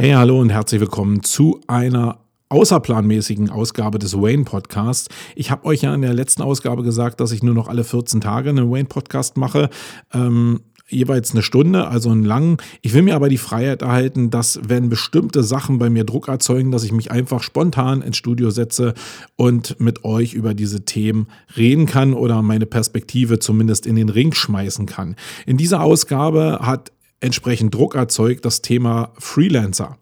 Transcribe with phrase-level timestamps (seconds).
[0.00, 5.08] Hey, hallo und herzlich willkommen zu einer außerplanmäßigen Ausgabe des Wayne Podcasts.
[5.36, 8.22] Ich habe euch ja in der letzten Ausgabe gesagt, dass ich nur noch alle 14
[8.22, 9.68] Tage einen Wayne Podcast mache.
[10.14, 12.56] Ähm, jeweils eine Stunde, also einen langen.
[12.80, 16.70] Ich will mir aber die Freiheit erhalten, dass wenn bestimmte Sachen bei mir Druck erzeugen,
[16.70, 18.94] dass ich mich einfach spontan ins Studio setze
[19.36, 21.26] und mit euch über diese Themen
[21.58, 25.14] reden kann oder meine Perspektive zumindest in den Ring schmeißen kann.
[25.44, 26.90] In dieser Ausgabe hat
[27.20, 29.96] entsprechend Druck erzeugt, das Thema Freelancer.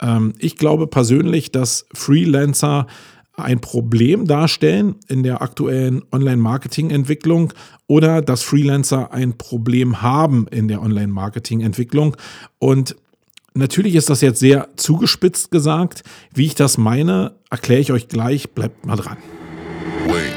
[0.00, 2.86] Ähm, ich glaube persönlich, dass Freelancer
[3.36, 7.52] ein Problem darstellen in der aktuellen Online-Marketing-Entwicklung
[7.86, 12.16] oder dass Freelancer ein Problem haben in der Online-Marketing-Entwicklung.
[12.58, 12.96] Und
[13.54, 16.04] natürlich ist das jetzt sehr zugespitzt gesagt.
[16.32, 18.50] Wie ich das meine, erkläre ich euch gleich.
[18.50, 19.16] Bleibt mal dran.
[20.06, 20.33] Wait.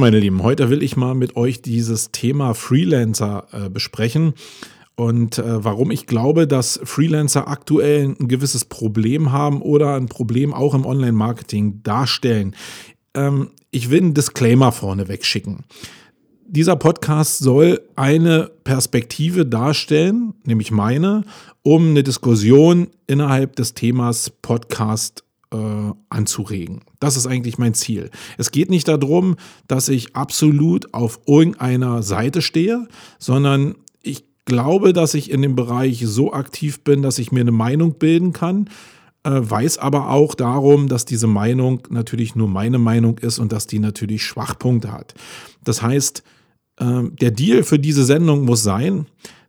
[0.00, 4.32] Meine Lieben, heute will ich mal mit euch dieses Thema Freelancer äh, besprechen
[4.96, 10.54] und äh, warum ich glaube, dass Freelancer aktuell ein gewisses Problem haben oder ein Problem
[10.54, 12.56] auch im Online-Marketing darstellen.
[13.12, 15.64] Ähm, ich will einen Disclaimer vorne wegschicken.
[16.46, 21.24] Dieser Podcast soll eine Perspektive darstellen, nämlich meine,
[21.62, 26.82] um eine Diskussion innerhalb des Themas Podcast äh, anzuregen.
[26.98, 28.10] Das ist eigentlich mein Ziel.
[28.38, 32.86] Es geht nicht darum, dass ich absolut auf irgendeiner Seite stehe,
[33.18, 37.52] sondern ich glaube, dass ich in dem Bereich so aktiv bin, dass ich mir eine
[37.52, 38.68] Meinung bilden kann,
[39.22, 43.66] äh, weiß aber auch darum, dass diese Meinung natürlich nur meine Meinung ist und dass
[43.66, 45.14] die natürlich Schwachpunkte hat.
[45.62, 46.22] Das heißt,
[46.78, 49.06] äh, der Deal für diese Sendung muss sein,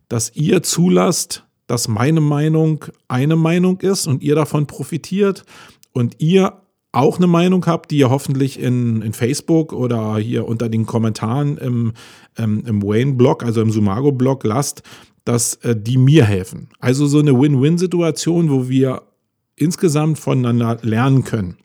[0.08, 5.44] dass ihr zulasst, dass meine Meinung eine Meinung ist und ihr davon profitiert
[5.92, 10.68] und ihr auch eine Meinung habt, die ihr hoffentlich in, in Facebook oder hier unter
[10.68, 11.92] den Kommentaren im,
[12.36, 14.82] ähm, im Wayne-Blog, also im Sumago-Blog lasst,
[15.24, 16.68] dass äh, die mir helfen.
[16.80, 19.02] Also so eine Win-Win-Situation, wo wir
[19.56, 21.56] insgesamt voneinander lernen können.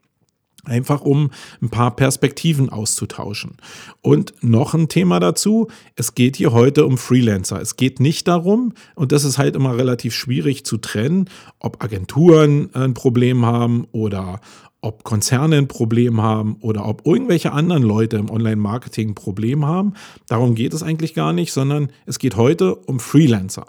[0.68, 3.58] Einfach um ein paar Perspektiven auszutauschen.
[4.02, 7.62] Und noch ein Thema dazu, es geht hier heute um Freelancer.
[7.62, 11.30] Es geht nicht darum, und das ist halt immer relativ schwierig zu trennen,
[11.60, 14.42] ob Agenturen ein Problem haben oder
[14.82, 19.94] ob Konzerne ein Problem haben oder ob irgendwelche anderen Leute im Online-Marketing ein Problem haben.
[20.28, 23.66] Darum geht es eigentlich gar nicht, sondern es geht heute um Freelancer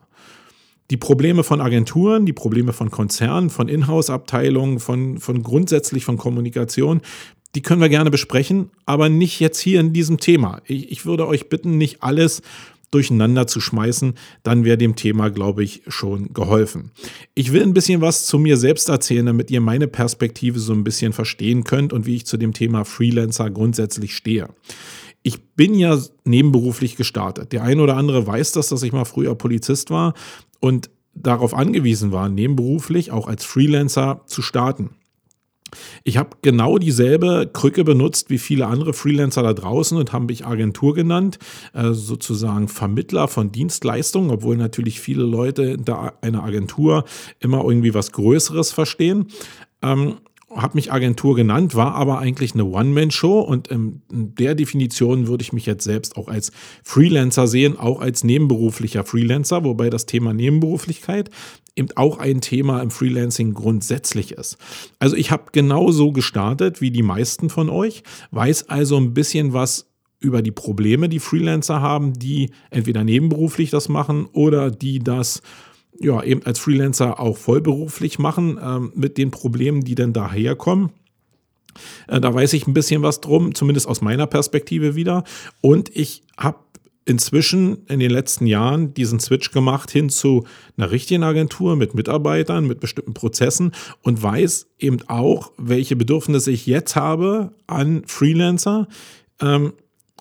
[0.91, 7.03] die Probleme von Agenturen, die Probleme von Konzernen, von Inhouse-Abteilungen, von, von grundsätzlich von Kommunikation,
[7.55, 10.61] die können wir gerne besprechen, aber nicht jetzt hier in diesem Thema.
[10.67, 12.43] Ich, ich würde euch bitten, nicht alles
[12.91, 16.91] durcheinander zu schmeißen, dann wäre dem Thema, glaube ich, schon geholfen.
[17.35, 20.85] Ich will ein bisschen was zu mir selbst erzählen, damit ihr meine Perspektive so ein
[20.85, 24.49] bisschen verstehen könnt und wie ich zu dem Thema Freelancer grundsätzlich stehe.
[25.23, 27.53] Ich bin ja nebenberuflich gestartet.
[27.53, 30.15] Der eine oder andere weiß das, dass ich mal früher Polizist war
[30.61, 34.91] und darauf angewiesen war, nebenberuflich auch als Freelancer zu starten.
[36.05, 40.47] Ich habe genau dieselbe Krücke benutzt wie viele andere Freelancer da draußen und habe mich
[40.47, 41.39] Agentur genannt,
[41.75, 47.05] äh, sozusagen Vermittler von Dienstleistungen, obwohl natürlich viele Leute hinter einer Agentur
[47.41, 49.27] immer irgendwie was Größeres verstehen.
[50.51, 55.43] Ähm, habe mich Agentur genannt, war aber eigentlich eine One-Man-Show und in der Definition würde
[55.43, 60.33] ich mich jetzt selbst auch als Freelancer sehen, auch als nebenberuflicher Freelancer, wobei das Thema
[60.33, 61.31] Nebenberuflichkeit
[61.77, 64.57] eben auch ein Thema im Freelancing grundsätzlich ist.
[64.99, 69.87] Also ich habe genauso gestartet wie die meisten von euch, weiß also ein bisschen was
[70.21, 75.43] über die Probleme, die Freelancer haben, die entweder nebenberuflich das machen oder die das
[76.01, 80.91] ja, eben als Freelancer auch vollberuflich machen ähm, mit den Problemen, die dann daherkommen.
[82.07, 85.25] Äh, da weiß ich ein bisschen was drum, zumindest aus meiner Perspektive wieder.
[85.61, 86.59] Und ich habe
[87.05, 90.45] inzwischen in den letzten Jahren diesen Switch gemacht hin zu
[90.77, 93.73] einer richtigen Agentur mit Mitarbeitern, mit bestimmten Prozessen
[94.03, 98.89] und weiß eben auch, welche Bedürfnisse ich jetzt habe an Freelancer.
[99.41, 99.73] Ähm,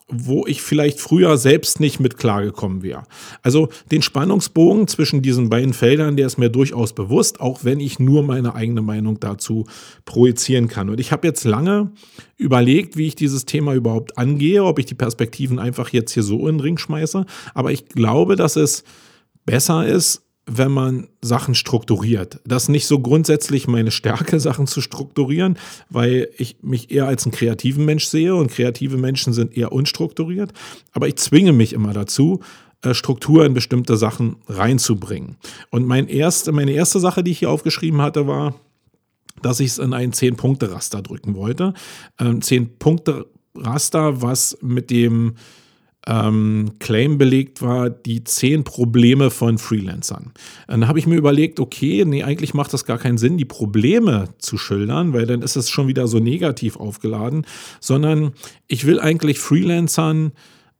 [0.10, 3.04] wo ich vielleicht früher selbst nicht mit klargekommen wäre.
[3.44, 8.00] Also den Spannungsbogen zwischen diesen beiden Feldern, der ist mir durchaus bewusst, auch wenn ich
[8.00, 9.66] nur meine eigene Meinung dazu
[10.06, 10.90] projizieren kann.
[10.90, 11.92] Und ich habe jetzt lange
[12.38, 16.48] überlegt, wie ich dieses Thema überhaupt angehe, ob ich die Perspektiven einfach jetzt hier so
[16.48, 17.26] in den Ring schmeiße.
[17.54, 18.86] Aber ich glaube, dass es
[19.46, 22.40] besser ist, wenn man Sachen strukturiert.
[22.46, 25.60] Das ist nicht so grundsätzlich meine Stärke, Sachen zu strukturieren,
[25.90, 30.54] weil ich mich eher als einen kreativen Mensch sehe und kreative Menschen sind eher unstrukturiert.
[30.94, 32.40] Aber ich zwinge mich immer dazu,
[32.82, 35.36] äh, Struktur in bestimmte Sachen reinzubringen.
[35.70, 38.56] Und mein erste, meine erste Sache, die ich hier aufgeschrieben hatte, war,
[39.42, 41.74] dass ich es in ein Zehn-Punkte-Raster drücken wollte.
[42.16, 45.36] Ein Zehn-Punkte-Raster, was mit dem
[46.08, 50.32] ähm, Claim belegt war, die zehn Probleme von Freelancern.
[50.68, 54.30] Dann habe ich mir überlegt, okay, nee, eigentlich macht das gar keinen Sinn, die Probleme
[54.40, 57.46] zu schildern, weil dann ist es schon wieder so negativ aufgeladen,
[57.82, 58.32] sondern
[58.68, 60.32] ich will eigentlich Freelancern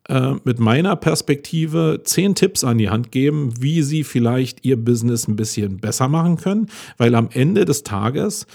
[0.08, 5.28] äh, mit meiner Perspektive zehn Tipps an die Hand geben, wie sie vielleicht ihr Business
[5.28, 8.48] ein bisschen besser machen können, weil am Ende des Tages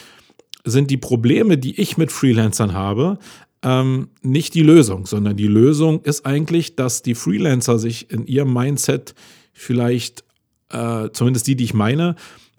[0.64, 3.18] sind die Probleme, die ich mit Freelancern habe,
[3.62, 8.52] ähm, nicht die Lösung, sondern die Lösung ist eigentlich, dass die Freelancer sich in ihrem
[8.52, 9.14] Mindset
[9.52, 10.24] vielleicht,
[10.70, 12.16] äh, zumindest die, die ich meine,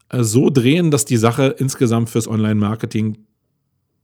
[0.09, 3.17] äh, so drehen, dass die Sache insgesamt fürs Online-Marketing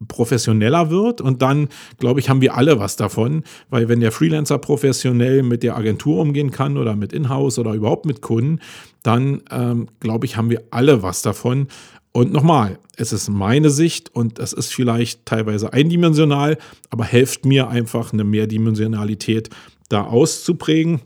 [0.07, 1.21] professioneller wird.
[1.21, 1.67] Und dann,
[1.97, 6.21] glaube ich, haben wir alle was davon, weil wenn der Freelancer professionell mit der Agentur
[6.21, 8.59] umgehen kann oder mit Inhouse oder überhaupt mit Kunden,
[9.03, 11.67] dann, ähm, glaube ich, haben wir alle was davon
[12.11, 16.57] und nochmal, es ist meine Sicht und es ist vielleicht teilweise eindimensional,
[16.89, 19.49] aber helft mir einfach eine Mehrdimensionalität
[19.89, 21.01] da auszuprägen,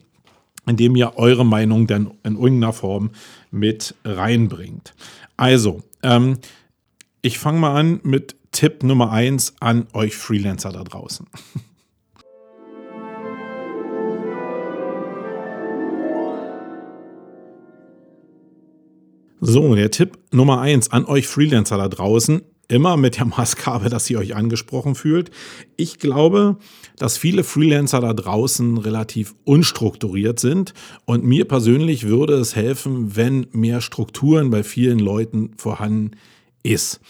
[0.66, 3.12] indem ihr eure Meinung dann in irgendeiner Form
[3.52, 4.94] mit reinbringt.
[5.36, 6.38] Also, ähm,
[7.22, 11.28] ich fange mal an mit Tipp Nummer eins an euch Freelancer da draußen.
[19.46, 22.44] So, der Tipp Nummer eins an euch Freelancer da draußen.
[22.70, 25.32] Immer mit der Maßgabe, dass ihr euch angesprochen fühlt.
[25.76, 26.56] Ich glaube,
[26.96, 30.74] dass viele Freelancer da draußen relativ unstrukturiert sind.
[31.04, 36.12] Und mir persönlich würde es helfen, wenn mehr Strukturen bei vielen Leuten vorhanden
[36.64, 37.02] ist.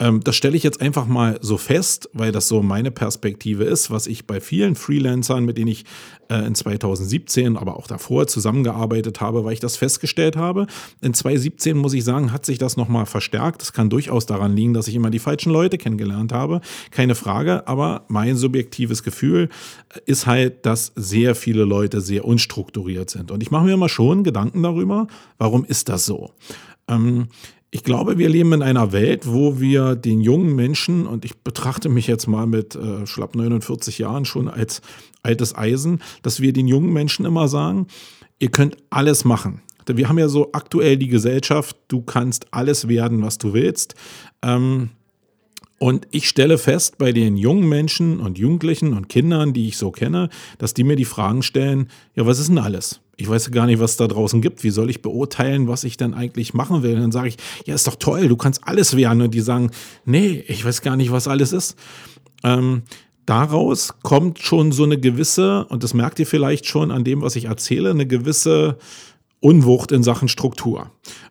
[0.00, 3.90] Ähm, das stelle ich jetzt einfach mal so fest, weil das so meine Perspektive ist,
[3.90, 5.84] was ich bei vielen Freelancern, mit denen ich
[6.28, 10.66] äh, in 2017, aber auch davor zusammengearbeitet habe, weil ich das festgestellt habe.
[11.02, 13.60] In 2017 muss ich sagen, hat sich das nochmal verstärkt.
[13.60, 16.62] Das kann durchaus daran liegen, dass ich immer die falschen Leute kennengelernt habe.
[16.90, 19.50] Keine Frage, aber mein subjektives Gefühl
[20.06, 23.30] ist halt, dass sehr viele Leute sehr unstrukturiert sind.
[23.30, 26.30] Und ich mache mir immer schon Gedanken darüber, warum ist das so?
[26.88, 27.28] Ähm,
[27.72, 31.88] ich glaube, wir leben in einer Welt, wo wir den jungen Menschen, und ich betrachte
[31.88, 34.82] mich jetzt mal mit äh, schlapp 49 Jahren schon als
[35.22, 37.86] altes Eisen, dass wir den jungen Menschen immer sagen,
[38.38, 39.62] ihr könnt alles machen.
[39.86, 43.94] Wir haben ja so aktuell die Gesellschaft, du kannst alles werden, was du willst.
[44.42, 44.90] Ähm,
[45.78, 49.90] und ich stelle fest bei den jungen Menschen und Jugendlichen und Kindern, die ich so
[49.90, 50.28] kenne,
[50.58, 53.00] dass die mir die Fragen stellen, ja, was ist denn alles?
[53.20, 54.64] Ich weiß gar nicht, was es da draußen gibt.
[54.64, 56.94] Wie soll ich beurteilen, was ich denn eigentlich machen will?
[56.94, 57.36] Und dann sage ich,
[57.66, 59.22] ja, ist doch toll, du kannst alles werden.
[59.22, 59.70] Und die sagen,
[60.04, 61.76] nee, ich weiß gar nicht, was alles ist.
[62.42, 62.82] Ähm,
[63.26, 67.36] daraus kommt schon so eine gewisse, und das merkt ihr vielleicht schon an dem, was
[67.36, 68.78] ich erzähle, eine gewisse
[69.40, 70.90] Unwucht in Sachen Struktur.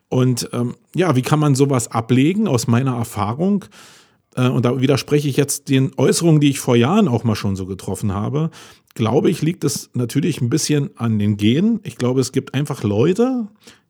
[0.09, 3.65] Und ähm, ja, wie kann man sowas ablegen aus meiner Erfahrung?
[4.35, 7.55] Äh, und da widerspreche ich jetzt den Äußerungen, die ich vor Jahren auch mal schon
[7.55, 8.49] so getroffen habe,
[8.95, 11.79] glaube ich, liegt es natürlich ein bisschen an den Genen.
[11.83, 13.47] Ich glaube, es gibt einfach Leute,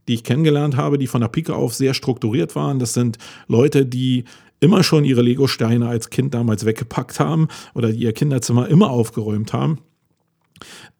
[0.08, 2.80] die ich kennengelernt habe, die von der Pike auf sehr strukturiert waren.
[2.80, 4.26] Das sind Leute, die
[4.60, 9.80] immer schon ihre Lego-Steine als Kind damals weggepackt haben oder ihr Kinderzimmer immer aufgeräumt haben.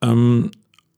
[0.02, 0.52] Ähm,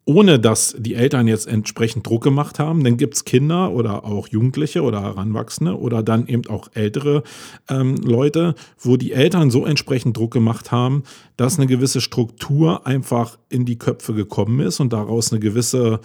[0.05, 2.83] ohne dass die Eltern jetzt entsprechend Druck gemacht haben.
[2.83, 7.23] Dann gibt es Kinder oder auch Jugendliche oder Heranwachsende oder dann eben auch ältere
[7.69, 11.03] ähm, Leute, wo die Eltern so entsprechend Druck gemacht haben,
[11.37, 15.99] dass eine gewisse Struktur einfach in die Köpfe gekommen ist und daraus eine gewisse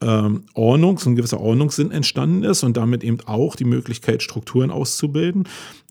[0.00, 4.70] ähm, Ordnung, so ein gewisser Ordnungssinn entstanden ist und damit eben auch die Möglichkeit, Strukturen
[4.70, 5.48] auszubilden.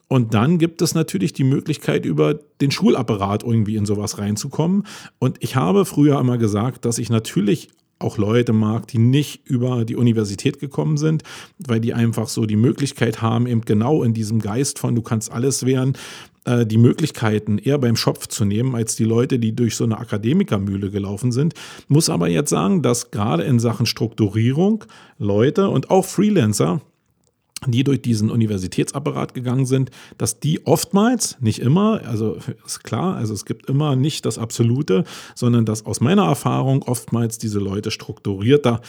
[0.07, 4.83] Und dann gibt es natürlich die Möglichkeit, über den Schulapparat irgendwie in sowas reinzukommen.
[5.19, 9.83] Und ich habe früher immer gesagt, dass ich natürlich auch Leute mag, die nicht über
[9.83, 11.23] die Universität gekommen sind,
[11.57, 15.31] weil die einfach so die Möglichkeit haben, eben genau in diesem Geist von du kannst
[15.31, 15.97] alles werden,
[16.45, 19.97] äh, die Möglichkeiten eher beim Schopf zu nehmen, als die Leute, die durch so eine
[19.97, 21.53] Akademikermühle gelaufen sind.
[21.87, 24.83] Muss aber jetzt sagen, dass gerade in Sachen Strukturierung
[25.17, 26.81] Leute und auch Freelancer
[27.65, 33.33] die durch diesen Universitätsapparat gegangen sind, dass die oftmals, nicht immer, also ist klar, also
[33.33, 38.81] es gibt immer nicht das Absolute, sondern dass aus meiner Erfahrung oftmals diese Leute strukturierter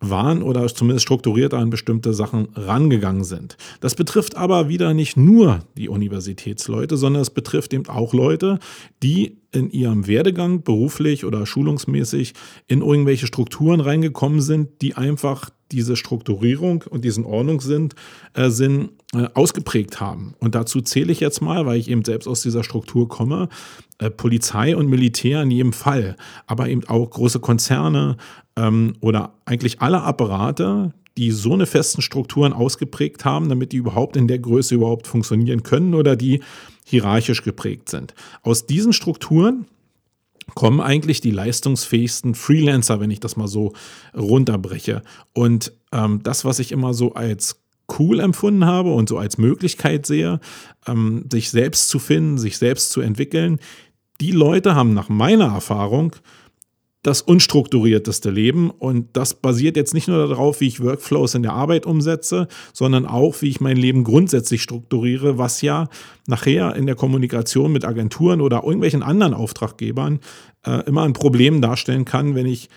[0.00, 3.56] waren oder zumindest strukturierter an bestimmte Sachen rangegangen sind.
[3.80, 8.58] Das betrifft aber wieder nicht nur die Universitätsleute, sondern es betrifft eben auch Leute,
[9.02, 12.34] die in ihrem Werdegang beruflich oder schulungsmäßig
[12.66, 17.90] in irgendwelche Strukturen reingekommen sind, die einfach diese Strukturierung und diesen Ordnungssinn
[18.34, 20.34] äh, Sinn, äh, ausgeprägt haben.
[20.40, 23.48] Und dazu zähle ich jetzt mal, weil ich eben selbst aus dieser Struktur komme,
[23.98, 26.16] äh, Polizei und Militär in jedem Fall,
[26.46, 28.16] aber eben auch große Konzerne
[28.56, 34.16] ähm, oder eigentlich alle Apparate, die so eine festen Strukturen ausgeprägt haben, damit die überhaupt
[34.16, 36.42] in der Größe überhaupt funktionieren können oder die
[36.84, 38.14] hierarchisch geprägt sind.
[38.42, 39.66] Aus diesen Strukturen
[40.54, 43.72] kommen eigentlich die leistungsfähigsten Freelancer, wenn ich das mal so
[44.16, 45.02] runterbreche.
[45.32, 47.60] Und ähm, das, was ich immer so als
[47.98, 50.40] cool empfunden habe und so als Möglichkeit sehe,
[50.86, 53.58] ähm, sich selbst zu finden, sich selbst zu entwickeln,
[54.20, 56.14] die Leute haben nach meiner Erfahrung
[57.04, 58.70] das unstrukturierteste Leben.
[58.70, 63.06] Und das basiert jetzt nicht nur darauf, wie ich Workflows in der Arbeit umsetze, sondern
[63.06, 65.88] auch, wie ich mein Leben grundsätzlich strukturiere, was ja
[66.26, 70.18] nachher in der Kommunikation mit Agenturen oder irgendwelchen anderen Auftraggebern
[70.66, 72.70] äh, immer ein Problem darstellen kann, wenn ich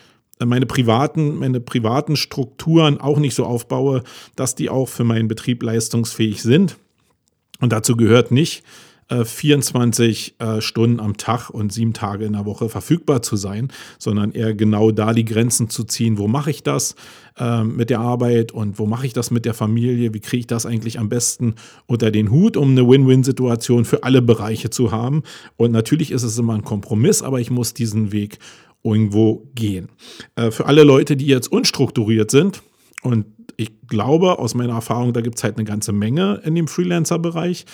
[0.45, 4.03] meine privaten, meine privaten Strukturen auch nicht so aufbaue,
[4.35, 6.77] dass die auch für meinen Betrieb leistungsfähig sind.
[7.61, 8.63] Und dazu gehört nicht,
[9.09, 13.71] 24 äh, äh, Stunden am Tag und sieben Tage in der Woche verfügbar zu sein,
[13.99, 16.95] sondern eher genau da die Grenzen zu ziehen, wo mache ich das
[17.37, 20.47] äh, mit der Arbeit und wo mache ich das mit der Familie, wie kriege ich
[20.47, 25.23] das eigentlich am besten unter den Hut, um eine Win-Win-Situation für alle Bereiche zu haben.
[25.55, 28.39] Und natürlich ist es immer ein Kompromiss, aber ich muss diesen Weg
[28.83, 29.89] irgendwo gehen.
[30.35, 32.61] Äh, für alle Leute, die jetzt unstrukturiert sind,
[33.03, 33.25] und
[33.57, 37.65] ich glaube aus meiner Erfahrung, da gibt es halt eine ganze Menge in dem Freelancer-Bereich,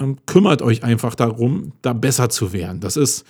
[0.00, 2.80] ähm, kümmert euch einfach darum, da besser zu werden.
[2.80, 3.24] Das ist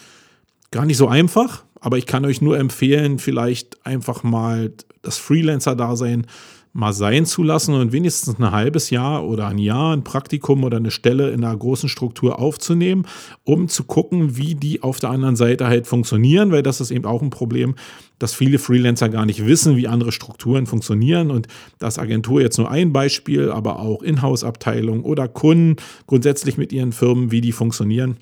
[0.71, 6.27] gar nicht so einfach, aber ich kann euch nur empfehlen, vielleicht einfach mal das Freelancer-Dasein
[6.75, 10.77] mal sein zu lassen und wenigstens ein halbes Jahr oder ein Jahr ein Praktikum oder
[10.77, 13.07] eine Stelle in einer großen Struktur aufzunehmen,
[13.45, 17.05] um zu gucken, wie die auf der anderen Seite halt funktionieren, weil das ist eben
[17.05, 17.77] auch ein Problem,
[18.19, 21.47] dass viele Freelancer gar nicht wissen, wie andere Strukturen funktionieren und
[21.79, 25.77] das Agentur jetzt nur ein Beispiel, aber auch Inhouse-Abteilung oder Kunden
[26.09, 28.17] grundsätzlich mit ihren Firmen, wie die funktionieren.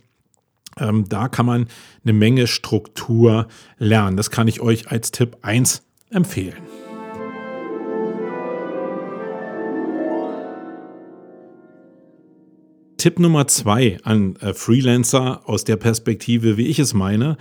[0.79, 1.69] Ähm, da kann man
[2.05, 4.19] eine Menge Struktur lernen.
[4.19, 6.82] Das kann ich euch als Tipp 1 empfehlen.
[13.03, 17.37] Tipp Nummer zwei an äh, Freelancer aus der Perspektive, wie ich es meine,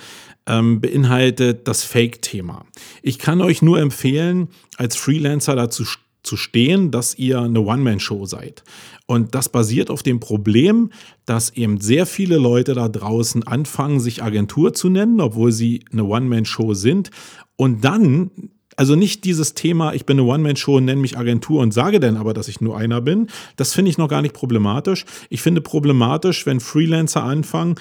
[0.47, 2.65] ähm, beinhaltet das Fake-Thema.
[3.03, 5.83] Ich kann euch nur empfehlen, als Freelancer dazu
[6.23, 8.63] zu stehen, dass ihr eine One-Man-Show seid.
[9.05, 10.89] Und das basiert auf dem Problem,
[11.27, 16.05] dass eben sehr viele Leute da draußen anfangen, sich Agentur zu nennen, obwohl sie eine
[16.05, 17.11] One-Man-Show sind
[17.55, 18.31] und dann
[18.81, 22.33] also nicht dieses Thema, ich bin eine One-Man-Show nenne mich Agentur und sage dann aber,
[22.33, 23.27] dass ich nur einer bin.
[23.55, 25.05] Das finde ich noch gar nicht problematisch.
[25.29, 27.75] Ich finde problematisch, wenn Freelancer anfangen,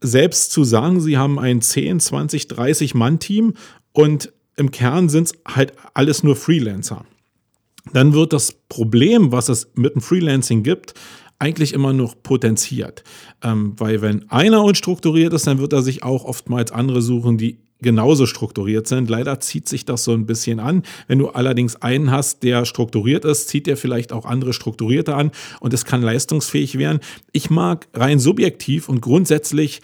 [0.00, 3.54] selbst zu sagen, sie haben ein 10, 20, 30 Mann-Team
[3.90, 7.04] und im Kern sind es halt alles nur Freelancer.
[7.92, 10.94] Dann wird das Problem, was es mit dem Freelancing gibt,
[11.40, 13.02] eigentlich immer noch potenziert.
[13.42, 17.65] Ähm, weil wenn einer unstrukturiert ist, dann wird er sich auch oftmals andere suchen, die
[17.80, 19.10] genauso strukturiert sind.
[19.10, 20.82] Leider zieht sich das so ein bisschen an.
[21.08, 25.30] Wenn du allerdings einen hast, der strukturiert ist, zieht der vielleicht auch andere Strukturierte an
[25.60, 27.00] und es kann leistungsfähig werden.
[27.32, 29.82] Ich mag rein subjektiv und grundsätzlich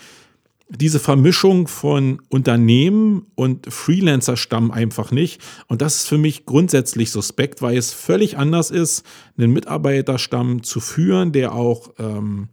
[0.76, 5.42] diese Vermischung von Unternehmen und Freelancer-Stamm einfach nicht.
[5.68, 9.04] Und das ist für mich grundsätzlich suspekt, weil es völlig anders ist,
[9.36, 12.48] einen Mitarbeiterstamm zu führen, der auch ähm,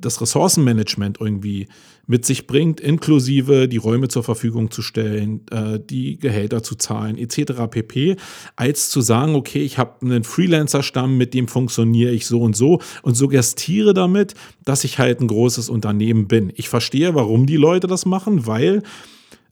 [0.00, 1.68] das Ressourcenmanagement irgendwie
[2.06, 7.18] mit sich bringt, inklusive die Räume zur Verfügung zu stellen, äh, die Gehälter zu zahlen,
[7.18, 7.68] etc.
[7.70, 8.16] pp,
[8.56, 12.80] als zu sagen, okay, ich habe einen Freelancer-Stamm, mit dem funktioniere ich so und so
[13.02, 14.34] und suggestiere damit,
[14.64, 16.50] dass ich halt ein großes Unternehmen bin.
[16.56, 18.82] Ich verstehe, warum die Leute das machen, weil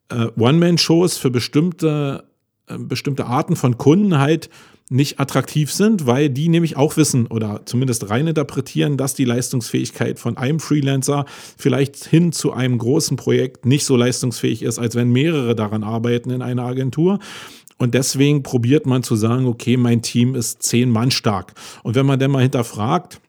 [0.08, 2.24] äh, One-Man-Shows für bestimmte,
[2.78, 4.50] bestimmte Arten von Kunden halt
[4.88, 10.20] nicht attraktiv sind, weil die nämlich auch wissen oder zumindest rein interpretieren, dass die Leistungsfähigkeit
[10.20, 11.24] von einem Freelancer
[11.58, 16.30] vielleicht hin zu einem großen Projekt nicht so leistungsfähig ist, als wenn mehrere daran arbeiten
[16.30, 17.18] in einer Agentur.
[17.78, 21.52] Und deswegen probiert man zu sagen, okay, mein Team ist zehn Mann stark.
[21.82, 23.20] Und wenn man dann mal hinterfragt,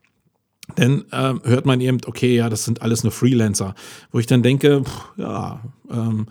[0.76, 3.74] dann äh, hört man eben, okay, ja, das sind alles nur Freelancer.
[4.12, 6.28] Wo ich dann denke, pff, ja, ähm,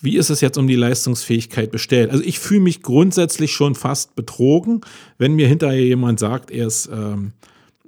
[0.00, 2.10] wie ist es jetzt um die Leistungsfähigkeit bestellt?
[2.10, 4.82] Also ich fühle mich grundsätzlich schon fast betrogen,
[5.18, 7.32] wenn mir hinterher jemand sagt, er ist ähm,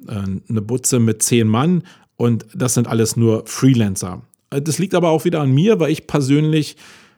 [0.07, 1.85] äh, eine Butze mit zehn Mann
[2.17, 4.23] und das sind alles nur Freelancer.
[4.51, 6.77] Das liegt aber auch wieder an mir, weil ich persönlich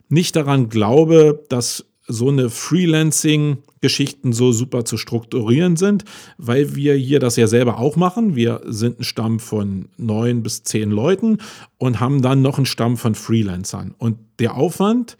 [0.08, 6.04] nicht daran glaube, dass so eine Freelancing-Geschichten so super zu strukturieren sind,
[6.36, 8.34] weil wir hier das ja selber auch machen.
[8.34, 11.38] Wir sind ein Stamm von neun bis zehn Leuten
[11.78, 13.94] und haben dann noch einen Stamm von Freelancern.
[13.98, 15.16] Und der Aufwand,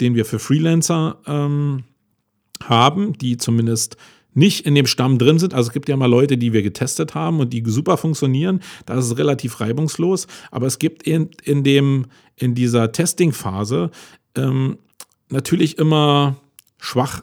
[0.00, 1.84] den wir für Freelancer ähm,
[2.62, 3.96] haben, die zumindest
[4.34, 5.54] nicht in dem Stamm drin sind.
[5.54, 8.60] Also es gibt ja mal Leute, die wir getestet haben und die super funktionieren.
[8.84, 10.26] Da ist es relativ reibungslos.
[10.50, 13.90] Aber es gibt in, in, dem, in dieser Testing-Phase
[14.36, 14.76] ähm,
[15.28, 16.36] natürlich immer
[16.78, 17.22] schwach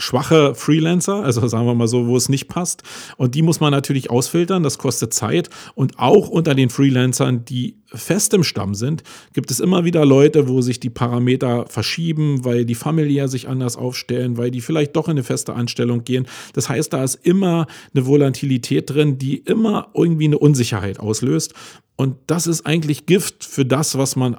[0.00, 2.82] schwache Freelancer, also sagen wir mal so, wo es nicht passt.
[3.16, 5.50] Und die muss man natürlich ausfiltern, das kostet Zeit.
[5.74, 9.02] Und auch unter den Freelancern, die fest im Stamm sind,
[9.32, 13.76] gibt es immer wieder Leute, wo sich die Parameter verschieben, weil die familiär sich anders
[13.76, 16.26] aufstellen, weil die vielleicht doch in eine feste Anstellung gehen.
[16.54, 21.54] Das heißt, da ist immer eine Volatilität drin, die immer irgendwie eine Unsicherheit auslöst.
[21.96, 24.36] Und das ist eigentlich Gift für das, was man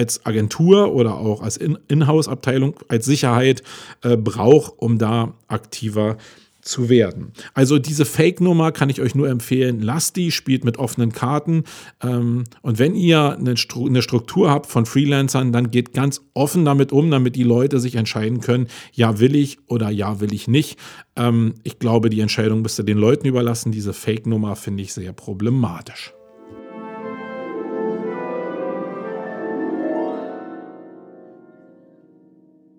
[0.00, 3.62] als Agentur oder auch als Inhouse-Abteilung als Sicherheit
[4.02, 6.16] äh, braucht, um da aktiver
[6.62, 7.32] zu werden.
[7.54, 9.80] Also diese Fake-Nummer kann ich euch nur empfehlen.
[9.80, 11.64] Lasst die, spielt mit offenen Karten.
[12.02, 16.64] Ähm, und wenn ihr eine, Stru eine, Struktur habt von Freelancern, dann geht ganz offen
[16.64, 20.48] damit um, damit die Leute sich entscheiden können, ja will ich oder ja will ich
[20.48, 20.78] nicht.
[21.16, 23.72] Ähm, ich glaube, die Entscheidung müsst ihr den Leuten überlassen.
[23.72, 26.12] Diese Fake-Nummer finde ich sehr problematisch.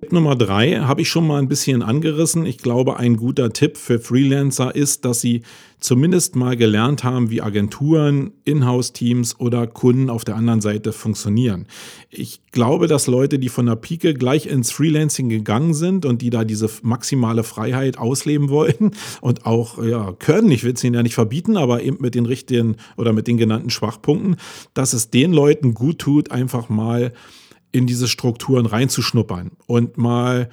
[0.10, 2.46] Nummer drei habe ich schon mal ein bisschen angerissen.
[2.46, 5.44] Ich glaube, ein guter Tipp für Freelancer ist, dass sie
[5.80, 11.68] zumindest mal gelernt haben, wie Agenturen, Inhouse-Teams oder Kunden auf der anderen Seite funktionieren.
[12.10, 16.30] Ich glaube, dass Leute, die von der Pike gleich ins Freelancing gegangen sind und die
[16.30, 18.92] da diese maximale Freiheit ausleben wollten
[19.22, 22.26] und auch ja, können, ich will es ihnen ja nicht verbieten, aber eben mit den
[22.26, 24.38] richtigen oder mit den genannten Schwachpunkten,
[24.74, 27.14] dass es den Leuten gut tut, einfach mal
[27.72, 30.50] in diese Strukturen reinzuschnuppern und mal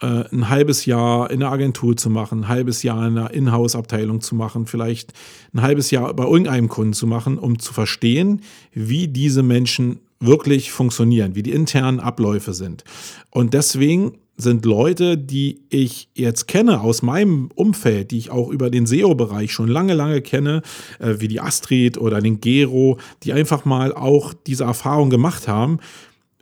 [0.00, 4.20] äh, ein halbes Jahr in der Agentur zu machen, ein halbes Jahr in der Inhouse-Abteilung
[4.20, 5.12] zu machen, vielleicht
[5.52, 10.72] ein halbes Jahr bei irgendeinem Kunden zu machen, um zu verstehen, wie diese Menschen wirklich
[10.72, 12.84] funktionieren, wie die internen Abläufe sind.
[13.30, 18.70] Und deswegen sind Leute, die ich jetzt kenne aus meinem Umfeld, die ich auch über
[18.70, 20.62] den SEO-Bereich schon lange, lange kenne,
[21.00, 25.80] äh, wie die Astrid oder den Gero, die einfach mal auch diese Erfahrung gemacht haben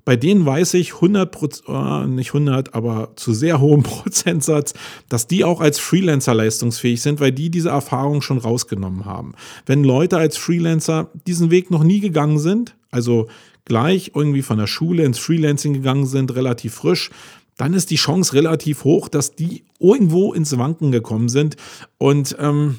[0.07, 4.73] bei denen weiß ich 100 Prozent, äh, nicht 100, aber zu sehr hohem Prozentsatz,
[5.09, 9.35] dass die auch als Freelancer leistungsfähig sind, weil die diese Erfahrung schon rausgenommen haben.
[9.66, 13.27] Wenn Leute als Freelancer diesen Weg noch nie gegangen sind, also
[13.64, 17.11] gleich irgendwie von der Schule ins Freelancing gegangen sind, relativ frisch,
[17.57, 21.57] dann ist die Chance relativ hoch, dass die irgendwo ins Wanken gekommen sind.
[21.99, 22.79] Und ähm,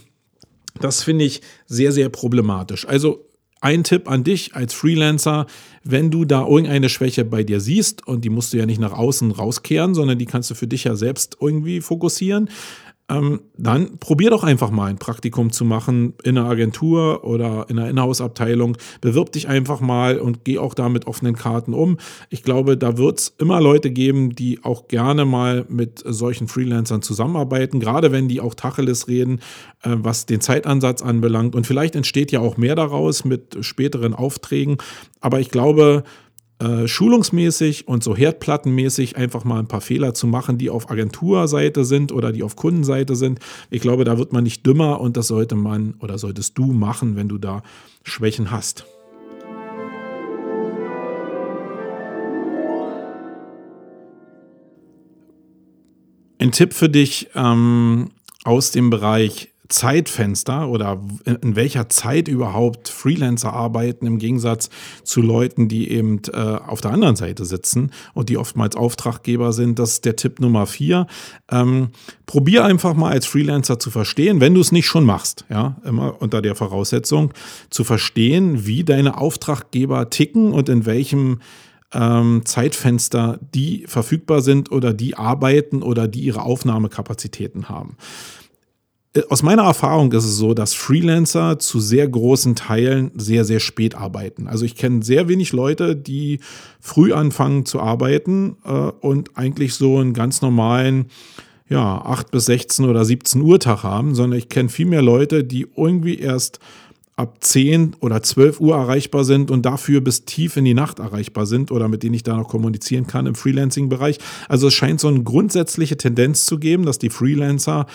[0.80, 2.88] das finde ich sehr, sehr problematisch.
[2.88, 3.27] Also
[3.62, 5.48] ein Tipp an dich als Freelancer,
[5.84, 8.94] wenn du da irgendeine Schwäche bei dir siehst und die musst du ja nicht nach
[8.94, 12.50] außen rauskehren, sondern die kannst du für dich ja selbst irgendwie fokussieren,
[13.10, 17.80] ähm, dann probier doch einfach mal ein Praktikum zu machen in einer Agentur oder in
[17.80, 18.78] einer Inhouse-Abteilung.
[19.00, 21.98] Bewirb dich einfach mal und geh auch da mit offenen Karten um.
[22.30, 27.02] Ich glaube, da wird es immer Leute geben, die auch gerne mal mit solchen Freelancern
[27.02, 29.40] zusammenarbeiten, gerade wenn die auch Tacheles reden,
[29.84, 31.56] äh, was den Zeitansatz anbelangt.
[31.56, 34.78] Und vielleicht entsteht ja auch mehr daraus mit späteren Aufträgen.
[35.22, 36.04] Aber ich glaube,
[36.60, 41.86] äh, schulungsmäßig und so herdplattenmäßig einfach mal ein paar Fehler zu machen, die auf Agenturseite
[41.86, 43.40] sind oder die auf Kundenseite sind.
[43.70, 47.16] Ich glaube, da wird man nicht dümmer und das sollte man oder solltest du machen,
[47.16, 47.62] wenn du da
[48.04, 48.86] Schwächen hast.
[56.40, 58.10] Ein Tipp für dich ähm,
[58.44, 64.70] aus dem Bereich Zeitfenster oder in welcher Zeit überhaupt Freelancer arbeiten im Gegensatz
[65.04, 69.80] zu Leuten, die eben äh, auf der anderen Seite sitzen und die oftmals Auftraggeber sind.
[69.80, 71.08] Das ist der Tipp Nummer vier.
[71.52, 71.90] Ähm,
[72.26, 76.22] probier einfach mal als Freelancer zu verstehen, wenn du es nicht schon machst, ja, immer
[76.22, 77.34] unter der Voraussetzung,
[77.70, 81.40] zu verstehen, wie deine Auftraggeber ticken und in welchem
[81.94, 87.98] ähm, Zeitfenster die verfügbar sind oder die arbeiten oder die ihre Aufnahmekapazitäten haben.
[89.18, 93.60] Äh, aus meiner Erfahrung ist es so, dass Freelancer zu sehr großen Teilen sehr, sehr
[93.60, 94.48] spät arbeiten.
[94.48, 96.40] Also ich kenne sehr wenig Leute, die
[96.80, 101.08] früh anfangen zu arbeiten äh, und eigentlich so einen ganz normalen
[101.70, 105.44] ja, 8 bis 16 oder 17 Uhr Tag haben, sondern ich kenne viel mehr Leute,
[105.44, 106.60] die irgendwie erst
[107.18, 111.48] ab 10 oder 12 Uhr erreichbar sind und dafür bis tief in die Nacht erreichbar
[111.48, 114.20] sind oder mit denen ich da noch kommunizieren kann im Freelancing-Bereich.
[114.48, 117.88] Also es scheint so eine grundsätzliche Tendenz zu geben, dass die Freelancer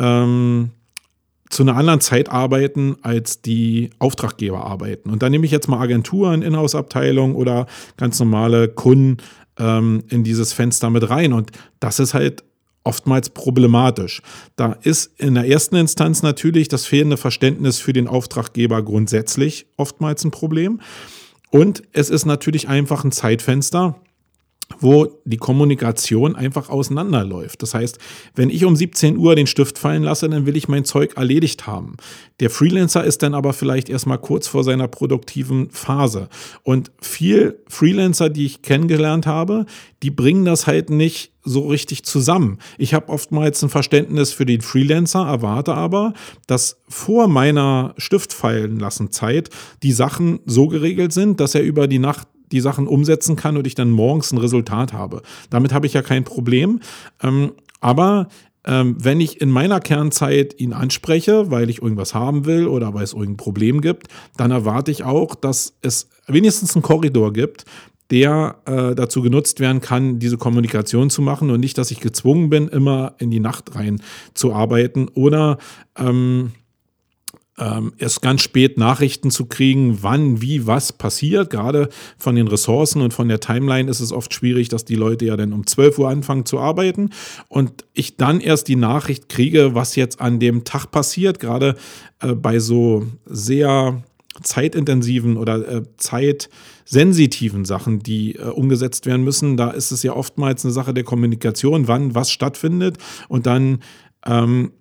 [0.00, 0.70] ähm,
[1.50, 5.10] zu einer anderen Zeit arbeiten, als die Auftraggeber arbeiten.
[5.10, 9.18] Und da nehme ich jetzt mal Agenturen, Inhouse-Abteilung oder ganz normale Kunden
[9.58, 11.32] ähm, in dieses Fenster mit rein.
[11.32, 12.44] Und das ist halt
[12.84, 14.22] oftmals problematisch.
[14.56, 20.24] Da ist in der ersten Instanz natürlich das fehlende Verständnis für den Auftraggeber grundsätzlich oftmals
[20.24, 20.80] ein Problem.
[21.50, 24.00] Und es ist natürlich einfach ein Zeitfenster,
[24.78, 27.62] wo die Kommunikation einfach auseinanderläuft.
[27.62, 27.98] Das heißt,
[28.34, 31.66] wenn ich um 17 Uhr den Stift fallen lasse, dann will ich mein Zeug erledigt
[31.66, 31.96] haben.
[32.40, 36.28] Der Freelancer ist dann aber vielleicht erstmal kurz vor seiner produktiven Phase.
[36.62, 39.66] Und viel Freelancer, die ich kennengelernt habe,
[40.02, 42.58] die bringen das halt nicht so richtig zusammen.
[42.78, 46.12] Ich habe oftmals ein Verständnis für den Freelancer, erwarte aber,
[46.46, 49.50] dass vor meiner Stiftfallen lassen Zeit
[49.82, 53.66] die Sachen so geregelt sind, dass er über die Nacht die Sachen umsetzen kann und
[53.66, 55.22] ich dann morgens ein Resultat habe.
[55.50, 56.80] Damit habe ich ja kein Problem.
[57.22, 58.28] Ähm, aber
[58.64, 63.04] ähm, wenn ich in meiner Kernzeit ihn anspreche, weil ich irgendwas haben will oder weil
[63.04, 67.64] es irgendein Problem gibt, dann erwarte ich auch, dass es wenigstens einen Korridor gibt,
[68.10, 72.50] der äh, dazu genutzt werden kann, diese Kommunikation zu machen und nicht, dass ich gezwungen
[72.50, 74.02] bin, immer in die Nacht rein
[74.34, 75.58] zu arbeiten oder
[75.96, 76.52] ähm,
[77.60, 81.50] ähm, erst ganz spät Nachrichten zu kriegen, wann, wie, was passiert.
[81.50, 85.26] Gerade von den Ressourcen und von der Timeline ist es oft schwierig, dass die Leute
[85.26, 87.10] ja dann um 12 Uhr anfangen zu arbeiten
[87.48, 91.38] und ich dann erst die Nachricht kriege, was jetzt an dem Tag passiert.
[91.38, 91.76] Gerade
[92.20, 94.02] äh, bei so sehr
[94.42, 99.56] zeitintensiven oder äh, zeitsensitiven Sachen, die äh, umgesetzt werden müssen.
[99.56, 102.96] Da ist es ja oftmals eine Sache der Kommunikation, wann was stattfindet
[103.28, 103.80] und dann
[104.24, 104.72] ähm,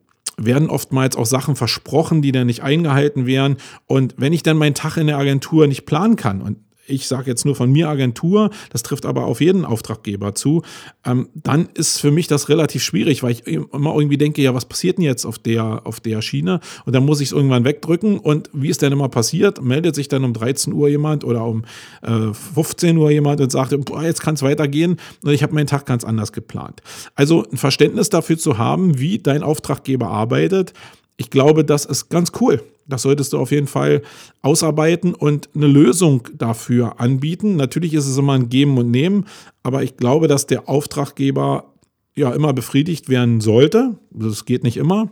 [0.46, 3.58] werden oftmals auch Sachen versprochen, die dann nicht eingehalten werden.
[3.88, 6.58] Und wenn ich dann meinen Tag in der Agentur nicht planen kann und
[6.90, 10.64] ich sage jetzt nur von mir Agentur, das trifft aber auf jeden Auftraggeber zu,
[11.06, 14.66] ähm, dann ist für mich das relativ schwierig, weil ich immer irgendwie denke, ja, was
[14.66, 16.60] passiert denn jetzt auf der, auf der Schiene?
[16.86, 18.20] Und dann muss ich es irgendwann wegdrücken.
[18.20, 21.64] Und wie es denn immer passiert, meldet sich dann um 13 Uhr jemand oder um
[22.02, 24.98] äh, 15 Uhr jemand und sagt, boah, jetzt kann es weitergehen.
[25.24, 26.82] Und ich habe meinen Tag ganz anders geplant.
[27.16, 30.74] Also ein Verständnis dafür zu haben, wie dein Auftraggeber arbeitet,
[31.20, 32.64] ich glaube, das ist ganz cool.
[32.90, 34.02] Das solltest du auf jeden Fall
[34.42, 37.56] ausarbeiten und eine Lösung dafür anbieten.
[37.56, 39.26] Natürlich ist es immer ein Geben und Nehmen,
[39.64, 41.74] aber ich glaube, dass der Auftraggeber
[42.16, 43.98] ja immer befriedigt werden sollte.
[44.12, 45.10] Das geht nicht immer.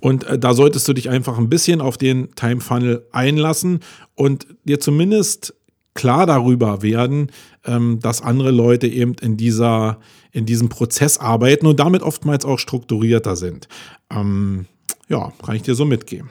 [0.00, 3.80] Und äh, da solltest du dich einfach ein bisschen auf den Time Funnel einlassen
[4.14, 5.54] und dir zumindest
[5.94, 7.30] klar darüber werden,
[7.64, 9.98] ähm, dass andere Leute eben in dieser
[10.30, 13.68] in diesem Prozess arbeiten und damit oftmals auch strukturierter sind.
[14.10, 14.66] Ähm,
[15.08, 16.30] ja, kann ich dir so mitgeben.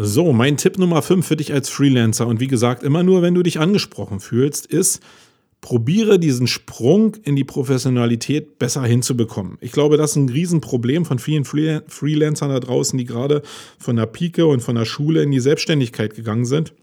[0.00, 3.34] So, mein Tipp Nummer 5 für dich als Freelancer und wie gesagt, immer nur, wenn
[3.34, 5.02] du dich angesprochen fühlst, ist,
[5.60, 9.58] probiere diesen Sprung in die Professionalität besser hinzubekommen.
[9.60, 13.42] Ich glaube, das ist ein Riesenproblem von vielen Freelancern da draußen, die gerade
[13.76, 16.74] von der Pike und von der Schule in die Selbstständigkeit gegangen sind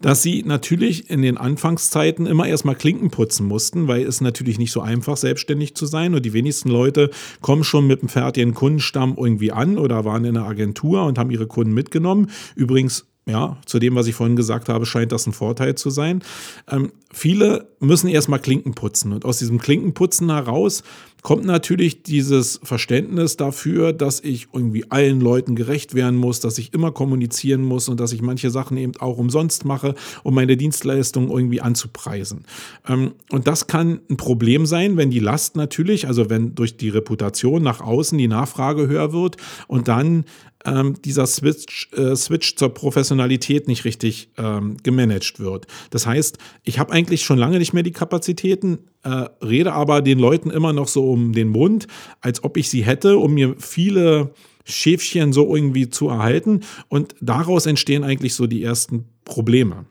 [0.00, 4.72] dass sie natürlich in den Anfangszeiten immer erstmal Klinken putzen mussten, weil es natürlich nicht
[4.72, 6.14] so einfach, selbstständig zu sein.
[6.14, 10.36] Und die wenigsten Leute kommen schon mit einem fertigen Kundenstamm irgendwie an oder waren in
[10.36, 12.30] einer Agentur und haben ihre Kunden mitgenommen.
[12.54, 16.22] Übrigens ja, zu dem, was ich vorhin gesagt habe, scheint das ein Vorteil zu sein.
[16.68, 19.12] Ähm, viele müssen erstmal Klinken putzen.
[19.12, 20.82] Und aus diesem Klinkenputzen heraus
[21.22, 26.72] kommt natürlich dieses Verständnis dafür, dass ich irgendwie allen Leuten gerecht werden muss, dass ich
[26.74, 31.30] immer kommunizieren muss und dass ich manche Sachen eben auch umsonst mache, um meine Dienstleistung
[31.30, 32.44] irgendwie anzupreisen.
[32.86, 36.88] Ähm, und das kann ein Problem sein, wenn die Last natürlich, also wenn durch die
[36.88, 40.24] Reputation nach außen die Nachfrage höher wird und dann
[40.64, 45.66] ähm, dieser Switch, äh, Switch zur Professionalität nicht richtig ähm, gemanagt wird.
[45.90, 50.18] Das heißt, ich habe eigentlich schon lange nicht mehr die Kapazitäten, äh, rede aber den
[50.18, 51.86] Leuten immer noch so um den Mund,
[52.20, 54.32] als ob ich sie hätte, um mir viele
[54.64, 56.60] Schäfchen so irgendwie zu erhalten.
[56.88, 59.86] Und daraus entstehen eigentlich so die ersten Probleme.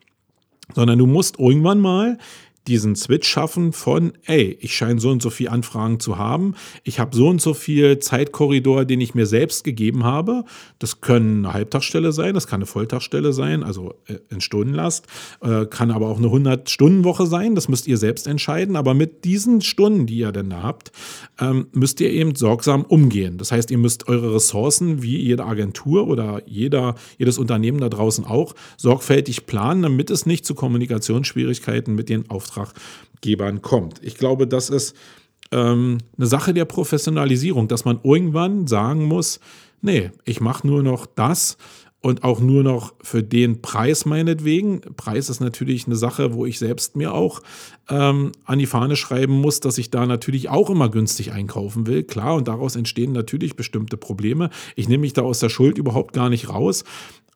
[0.75, 2.17] Sondern du musst irgendwann mal
[2.67, 6.99] diesen Switch schaffen von, ey, ich scheine so und so viele Anfragen zu haben, ich
[6.99, 10.43] habe so und so viel Zeitkorridor, den ich mir selbst gegeben habe.
[10.79, 15.07] Das können eine Halbtagsstelle sein, das kann eine Volltagsstelle sein, also äh, in Stundenlast,
[15.41, 18.75] äh, kann aber auch eine 100-Stunden-Woche sein, das müsst ihr selbst entscheiden.
[18.75, 20.91] Aber mit diesen Stunden, die ihr denn da habt,
[21.39, 23.37] ähm, müsst ihr eben sorgsam umgehen.
[23.37, 28.25] Das heißt, ihr müsst eure Ressourcen, wie jede Agentur oder jeder, jedes Unternehmen da draußen
[28.25, 34.03] auch, sorgfältig planen, damit es nicht zu Kommunikationsschwierigkeiten mit den Auftraggebern Auftraggebern kommt.
[34.03, 34.95] Ich glaube, das ist
[35.51, 39.39] ähm, eine Sache der Professionalisierung, dass man irgendwann sagen muss,
[39.81, 41.57] nee, ich mache nur noch das
[41.99, 44.81] und auch nur noch für den Preis meinetwegen.
[44.95, 47.41] Preis ist natürlich eine Sache, wo ich selbst mir auch
[47.89, 52.03] ähm, an die Fahne schreiben muss, dass ich da natürlich auch immer günstig einkaufen will.
[52.03, 54.49] Klar, und daraus entstehen natürlich bestimmte Probleme.
[54.75, 56.83] Ich nehme mich da aus der Schuld überhaupt gar nicht raus.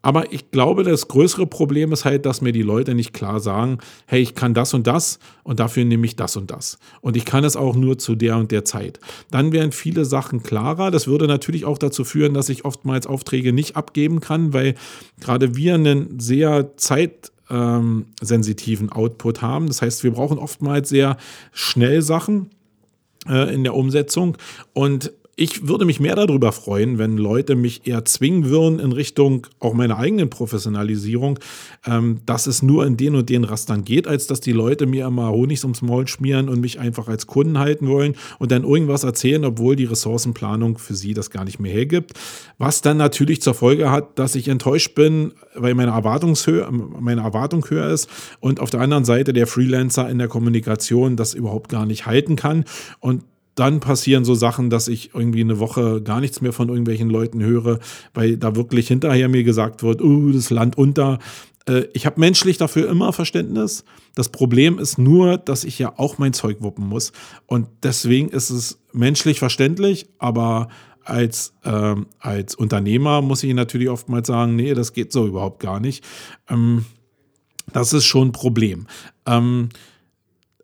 [0.01, 3.77] Aber ich glaube, das größere Problem ist halt, dass mir die Leute nicht klar sagen,
[4.07, 6.79] hey, ich kann das und das und dafür nehme ich das und das.
[7.01, 8.99] Und ich kann es auch nur zu der und der Zeit.
[9.29, 10.91] Dann wären viele Sachen klarer.
[10.91, 14.75] Das würde natürlich auch dazu führen, dass ich oftmals Aufträge nicht abgeben kann, weil
[15.19, 19.67] gerade wir einen sehr zeitsensitiven Output haben.
[19.67, 21.17] Das heißt, wir brauchen oftmals sehr
[21.51, 22.49] schnell Sachen
[23.27, 24.37] äh, in der Umsetzung.
[24.73, 29.47] Und ich würde mich mehr darüber freuen, wenn Leute mich eher zwingen würden in Richtung
[29.59, 31.39] auch meiner eigenen Professionalisierung,
[31.85, 35.07] ähm, dass es nur in den und den Rastern geht, als dass die Leute mir
[35.07, 39.03] immer Honigs ums Maul schmieren und mich einfach als Kunden halten wollen und dann irgendwas
[39.03, 42.11] erzählen, obwohl die Ressourcenplanung für sie das gar nicht mehr hergibt.
[42.57, 47.65] Was dann natürlich zur Folge hat, dass ich enttäuscht bin, weil meine, Erwartungshöhe, meine Erwartung
[47.69, 48.09] höher ist
[48.41, 52.35] und auf der anderen Seite der Freelancer in der Kommunikation das überhaupt gar nicht halten
[52.35, 52.65] kann.
[52.99, 53.23] Und
[53.55, 57.43] dann passieren so Sachen, dass ich irgendwie eine Woche gar nichts mehr von irgendwelchen Leuten
[57.43, 57.79] höre,
[58.13, 61.19] weil da wirklich hinterher mir gesagt wird, uh, das Land unter.
[61.67, 63.83] Äh, ich habe menschlich dafür immer Verständnis.
[64.15, 67.11] Das Problem ist nur, dass ich ja auch mein Zeug wuppen muss.
[67.45, 70.69] Und deswegen ist es menschlich verständlich, aber
[71.03, 75.79] als, äh, als Unternehmer muss ich natürlich oftmals sagen, nee, das geht so überhaupt gar
[75.79, 76.03] nicht.
[76.49, 76.85] Ähm,
[77.73, 78.87] das ist schon ein Problem.
[79.25, 79.69] Ähm,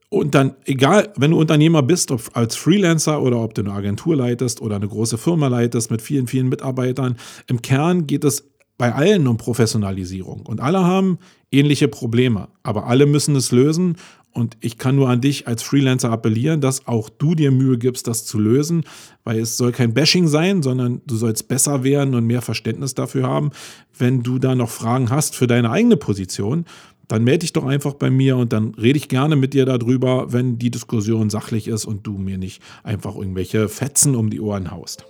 [0.10, 4.16] und dann, egal, wenn du Unternehmer bist, ob als Freelancer oder ob du eine Agentur
[4.16, 7.18] leitest oder eine große Firma leitest mit vielen, vielen Mitarbeitern,
[7.48, 10.46] im Kern geht es bei allen um Professionalisierung.
[10.46, 11.18] Und alle haben
[11.52, 13.98] ähnliche Probleme, aber alle müssen es lösen.
[14.32, 18.08] Und ich kann nur an dich als Freelancer appellieren, dass auch du dir Mühe gibst,
[18.08, 18.84] das zu lösen,
[19.24, 23.28] weil es soll kein Bashing sein, sondern du sollst besser werden und mehr Verständnis dafür
[23.28, 23.50] haben.
[23.98, 26.66] Wenn du da noch Fragen hast für deine eigene Position,
[27.08, 30.34] dann melde dich doch einfach bei mir und dann rede ich gerne mit dir darüber,
[30.34, 34.72] wenn die Diskussion sachlich ist und du mir nicht einfach irgendwelche Fetzen um die Ohren
[34.72, 35.06] haust.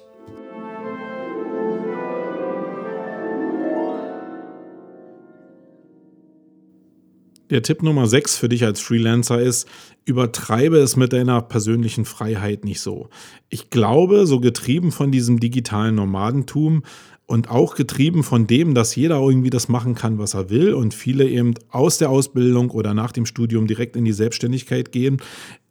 [7.50, 9.70] Der Tipp Nummer 6 für dich als Freelancer ist,
[10.04, 13.10] übertreibe es mit deiner persönlichen Freiheit nicht so.
[13.48, 16.84] Ich glaube, so getrieben von diesem digitalen Nomadentum,
[17.28, 20.94] und auch getrieben von dem, dass jeder irgendwie das machen kann, was er will und
[20.94, 25.18] viele eben aus der Ausbildung oder nach dem Studium direkt in die Selbstständigkeit gehen,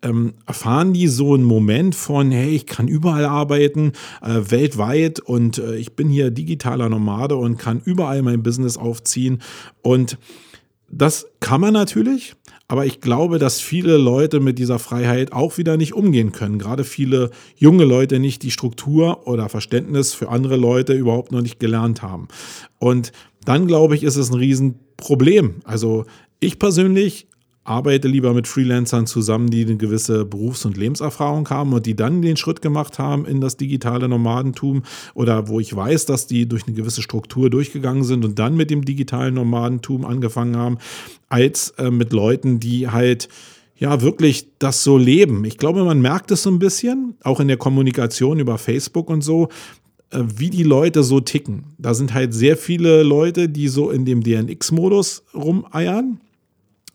[0.03, 5.57] ähm, erfahren die so einen Moment von, hey, ich kann überall arbeiten, äh, weltweit und
[5.57, 9.41] äh, ich bin hier digitaler Nomade und kann überall mein Business aufziehen.
[9.81, 10.19] Und
[10.91, 12.35] das kann man natürlich,
[12.69, 16.59] aber ich glaube, dass viele Leute mit dieser Freiheit auch wieder nicht umgehen können.
[16.59, 21.61] Gerade viele junge Leute nicht die Struktur oder Verständnis für andere Leute überhaupt noch nicht
[21.61, 22.27] gelernt haben.
[22.79, 23.13] Und
[23.45, 25.61] dann glaube ich, ist es ein Riesenproblem.
[25.65, 26.07] Also
[26.41, 27.29] ich persönlich
[27.67, 32.23] arbeite lieber mit Freelancern zusammen, die eine gewisse Berufs- und Lebenserfahrung haben und die dann
[32.23, 36.67] den Schritt gemacht haben in das digitale Nomadentum oder wo ich weiß, dass die durch
[36.67, 40.79] eine gewisse Struktur durchgegangen sind und dann mit dem digitalen Nomadentum angefangen haben,
[41.29, 43.29] als äh, mit Leuten, die halt
[43.77, 45.45] ja wirklich das so leben.
[45.45, 49.23] Ich glaube, man merkt es so ein bisschen, auch in der Kommunikation über Facebook und
[49.23, 49.49] so,
[50.11, 51.65] äh, wie die Leute so ticken.
[51.79, 56.21] Da sind halt sehr viele Leute, die so in dem DNX-Modus rumeiern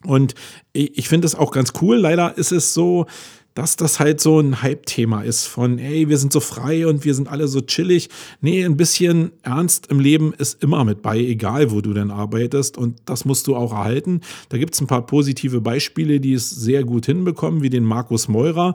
[0.04, 0.34] und
[0.72, 1.96] ich, ich finde es auch ganz cool.
[1.96, 3.06] Leider ist es so,
[3.54, 7.14] dass das halt so ein Hype-Thema ist von, ey, wir sind so frei und wir
[7.14, 8.08] sind alle so chillig.
[8.40, 12.78] Nee, ein bisschen Ernst im Leben ist immer mit bei, egal wo du denn arbeitest
[12.78, 14.22] und das musst du auch erhalten.
[14.48, 18.28] Da gibt es ein paar positive Beispiele, die es sehr gut hinbekommen, wie den Markus
[18.28, 18.74] Meurer,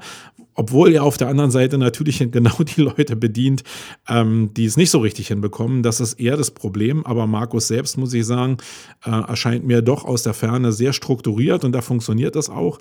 [0.58, 3.63] obwohl er auf der anderen Seite natürlich genau die Leute bedient,
[4.10, 5.84] ähm, die es nicht so richtig hinbekommen.
[5.84, 7.06] Das ist eher das Problem.
[7.06, 8.58] Aber Markus selbst, muss ich sagen,
[9.06, 12.80] äh, erscheint mir doch aus der Ferne sehr strukturiert und da funktioniert das auch.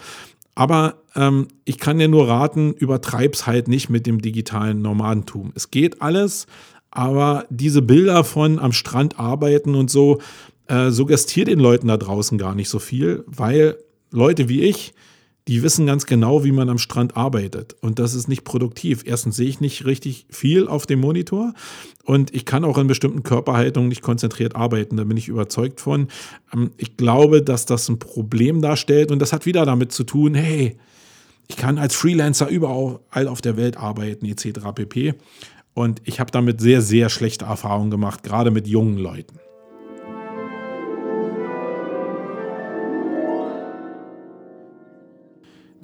[0.55, 5.53] Aber ähm, ich kann dir nur raten, übertreib's halt nicht mit dem digitalen Nomadentum.
[5.55, 6.47] Es geht alles,
[6.91, 10.19] aber diese Bilder von am Strand arbeiten und so
[10.69, 13.77] äh, suggestiert den Leuten da draußen gar nicht so viel, weil
[14.11, 14.95] Leute wie ich,
[15.49, 17.77] die wissen ganz genau, wie man am Strand arbeitet.
[17.81, 19.05] Und das ist nicht produktiv.
[19.07, 21.55] Erstens sehe ich nicht richtig viel auf dem Monitor
[22.05, 24.97] und ich kann auch in bestimmten Körperhaltungen nicht konzentriert arbeiten.
[24.97, 26.09] Da bin ich überzeugt von.
[26.53, 30.35] Ähm, ich glaube, dass das ein Problem darstellt und das hat wieder damit zu tun,
[30.35, 30.77] hey,
[31.49, 34.61] ich kann als Freelancer überall auf der Welt arbeiten, etc.
[34.75, 35.15] pp.
[35.75, 39.39] Und ich habe damit sehr, sehr schlechte Erfahrungen gemacht, gerade mit jungen Leuten.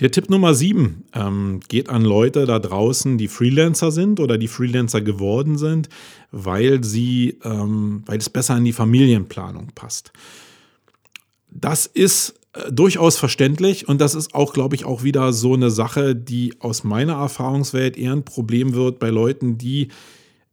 [0.00, 4.48] Der Tipp Nummer sieben ähm, geht an Leute da draußen, die Freelancer sind oder die
[4.48, 5.88] Freelancer geworden sind,
[6.30, 10.12] weil sie, ähm, weil es besser in die Familienplanung passt.
[11.50, 15.70] Das ist äh, durchaus verständlich und das ist auch, glaube ich, auch wieder so eine
[15.70, 19.88] Sache, die aus meiner Erfahrungswelt eher ein Problem wird bei Leuten, die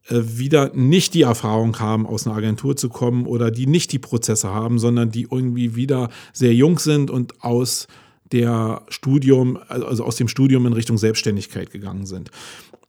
[0.09, 3.99] äh, wieder nicht die Erfahrung haben, aus einer Agentur zu kommen oder die nicht die
[3.99, 7.87] Prozesse haben, sondern die irgendwie wieder sehr jung sind und aus
[8.31, 12.31] der Studium, also aus dem Studium in Richtung Selbstständigkeit gegangen sind.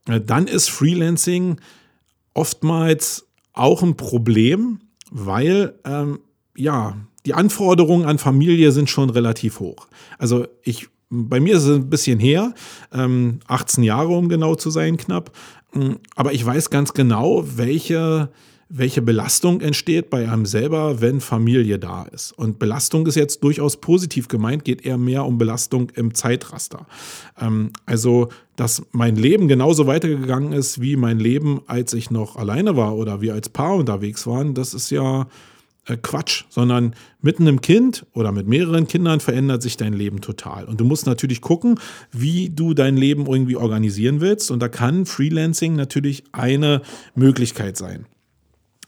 [0.07, 1.61] Äh, dann ist Freelancing
[2.35, 6.21] oftmals auch ein Problem, weil ähm,
[6.57, 9.89] ja die Anforderungen an Familie sind schon relativ hoch.
[10.19, 12.55] Also ich bei mir ist es ein bisschen her,
[12.93, 15.33] ähm, 18 Jahre um genau zu sein, knapp.
[15.73, 18.31] Mm, aber ich weiß ganz genau, welche
[18.73, 22.31] welche Belastung entsteht bei einem selber, wenn Familie da ist.
[22.33, 26.87] Und Belastung ist jetzt durchaus positiv gemeint, geht eher mehr um Belastung im Zeitraster.
[27.39, 32.77] Ähm, also, dass mein Leben genauso weitergegangen ist wie mein Leben, als ich noch alleine
[32.77, 35.27] war oder wir als Paar unterwegs waren, das ist ja
[35.87, 40.67] äh, Quatsch, sondern mit einem Kind oder mit mehreren Kindern verändert sich dein Leben total.
[40.67, 41.81] Und du musst natürlich gucken,
[42.13, 44.53] wie du dein Leben irgendwie organisieren willst.
[44.53, 46.83] Und da kann Freelancing natürlich eine
[47.17, 48.07] Möglichkeit sein.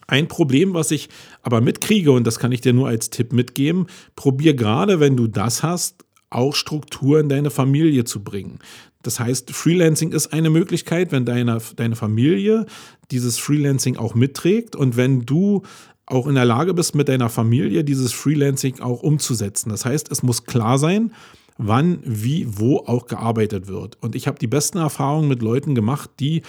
[0.06, 1.08] Ein Problem, was ich
[1.42, 3.86] aber mitkriege, und das kann ich dir nur als Tipp mitgeben,
[4.16, 8.58] probier gerade, wenn du das hast, auch Struktur in deine Familie zu bringen.
[9.02, 12.66] Das heißt, Freelancing ist eine Möglichkeit, wenn deine, deine Familie
[13.10, 15.62] dieses Freelancing auch mitträgt und wenn du
[16.06, 19.70] auch in der Lage bist, mit deiner Familie dieses Freelancing auch umzusetzen.
[19.70, 21.12] Das heißt, es muss klar sein,
[21.58, 23.98] wann, wie, wo auch gearbeitet wird.
[24.00, 26.42] Und ich habe die besten Erfahrungen mit Leuten gemacht, die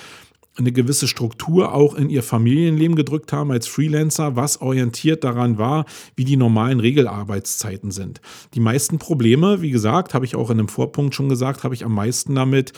[0.56, 5.86] eine gewisse Struktur auch in ihr Familienleben gedrückt haben als Freelancer, was orientiert daran war,
[6.16, 8.22] wie die normalen Regelarbeitszeiten sind.
[8.54, 11.86] Die meisten Probleme, wie gesagt, habe ich auch in einem Vorpunkt schon gesagt, habe ich
[11.86, 12.74] am meisten damit,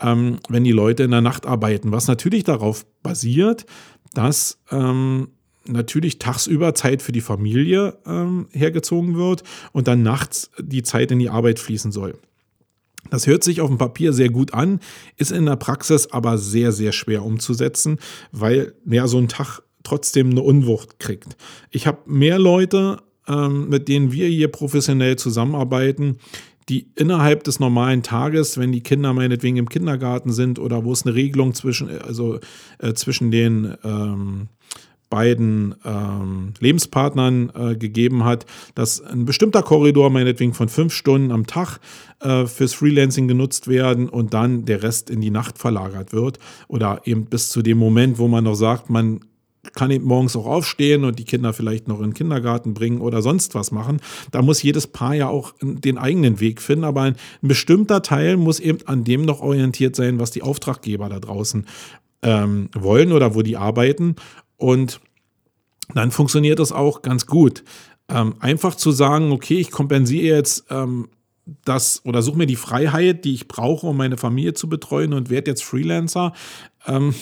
[0.00, 3.66] ähm, wenn die Leute in der Nacht arbeiten, was natürlich darauf basiert,
[4.14, 5.28] dass ähm,
[5.66, 11.18] natürlich tagsüber Zeit für die Familie ähm, hergezogen wird und dann nachts die Zeit in
[11.18, 12.18] die Arbeit fließen soll.
[13.10, 14.80] Das hört sich auf dem Papier sehr gut an,
[15.16, 17.98] ist in der Praxis aber sehr, sehr schwer umzusetzen,
[18.32, 21.36] weil ja so ein Tag trotzdem eine Unwucht kriegt.
[21.70, 26.18] Ich habe mehr Leute, ähm, mit denen wir hier professionell zusammenarbeiten,
[26.68, 31.06] die innerhalb des normalen Tages, wenn die Kinder meinetwegen im Kindergarten sind oder wo es
[31.06, 32.40] eine Regelung zwischen, also
[32.78, 34.48] äh, zwischen den ähm,
[35.10, 41.46] beiden ähm, Lebenspartnern äh, gegeben hat, dass ein bestimmter Korridor meinetwegen von fünf Stunden am
[41.46, 41.78] Tag
[42.20, 47.02] äh, fürs Freelancing genutzt werden und dann der Rest in die Nacht verlagert wird oder
[47.04, 49.20] eben bis zu dem Moment, wo man noch sagt, man
[49.74, 53.22] kann eben morgens auch aufstehen und die Kinder vielleicht noch in den Kindergarten bringen oder
[53.22, 54.00] sonst was machen.
[54.30, 58.36] Da muss jedes Paar ja auch den eigenen Weg finden, aber ein, ein bestimmter Teil
[58.36, 61.66] muss eben an dem noch orientiert sein, was die Auftraggeber da draußen
[62.22, 64.16] ähm, wollen oder wo die arbeiten.
[64.58, 65.00] Und
[65.94, 67.64] dann funktioniert das auch ganz gut.
[68.10, 71.08] Ähm, einfach zu sagen, okay, ich kompensiere jetzt ähm,
[71.64, 75.30] das oder suche mir die Freiheit, die ich brauche, um meine Familie zu betreuen und
[75.30, 76.32] werde jetzt Freelancer.
[76.86, 77.14] Ähm,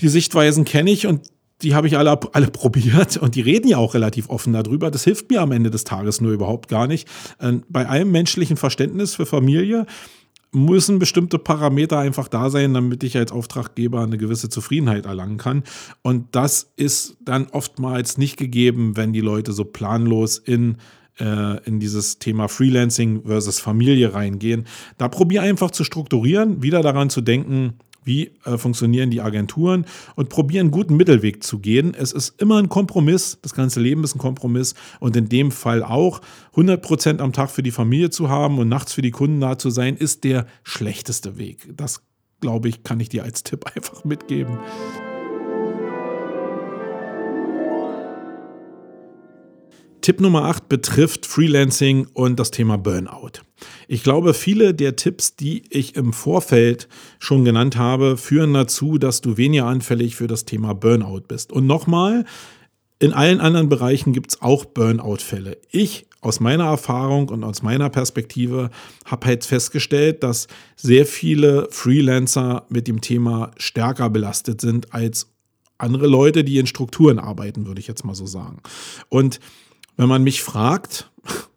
[0.00, 1.30] die Sichtweisen kenne ich und
[1.62, 4.90] die habe ich alle, alle probiert und die reden ja auch relativ offen darüber.
[4.90, 7.08] Das hilft mir am Ende des Tages nur überhaupt gar nicht.
[7.40, 9.86] Ähm, bei allem menschlichen Verständnis für Familie
[10.56, 15.64] müssen bestimmte Parameter einfach da sein, damit ich als Auftraggeber eine gewisse Zufriedenheit erlangen kann.
[16.02, 20.78] Und das ist dann oftmals nicht gegeben, wenn die Leute so planlos in
[21.18, 24.66] äh, in dieses Thema Freelancing versus Familie reingehen.
[24.98, 27.74] Da probier einfach zu strukturieren, wieder daran zu denken,
[28.06, 31.94] wie äh, funktionieren die Agenturen und probieren einen guten Mittelweg zu gehen.
[31.94, 35.82] Es ist immer ein Kompromiss, das ganze Leben ist ein Kompromiss und in dem Fall
[35.82, 36.20] auch
[36.52, 39.58] 100 Prozent am Tag für die Familie zu haben und nachts für die Kunden da
[39.58, 41.68] zu sein, ist der schlechteste Weg.
[41.76, 42.02] Das
[42.40, 44.58] glaube ich, kann ich dir als Tipp einfach mitgeben.
[50.06, 53.42] Tipp Nummer 8 betrifft Freelancing und das Thema Burnout.
[53.88, 56.86] Ich glaube, viele der Tipps, die ich im Vorfeld
[57.18, 61.50] schon genannt habe, führen dazu, dass du weniger anfällig für das Thema Burnout bist.
[61.50, 62.24] Und nochmal,
[63.00, 65.58] in allen anderen Bereichen gibt es auch Burnout-Fälle.
[65.72, 68.70] Ich aus meiner Erfahrung und aus meiner Perspektive
[69.06, 75.32] habe halt festgestellt, dass sehr viele Freelancer mit dem Thema stärker belastet sind als
[75.78, 78.60] andere Leute, die in Strukturen arbeiten, würde ich jetzt mal so sagen.
[79.08, 79.40] Und
[79.96, 81.10] wenn man mich fragt,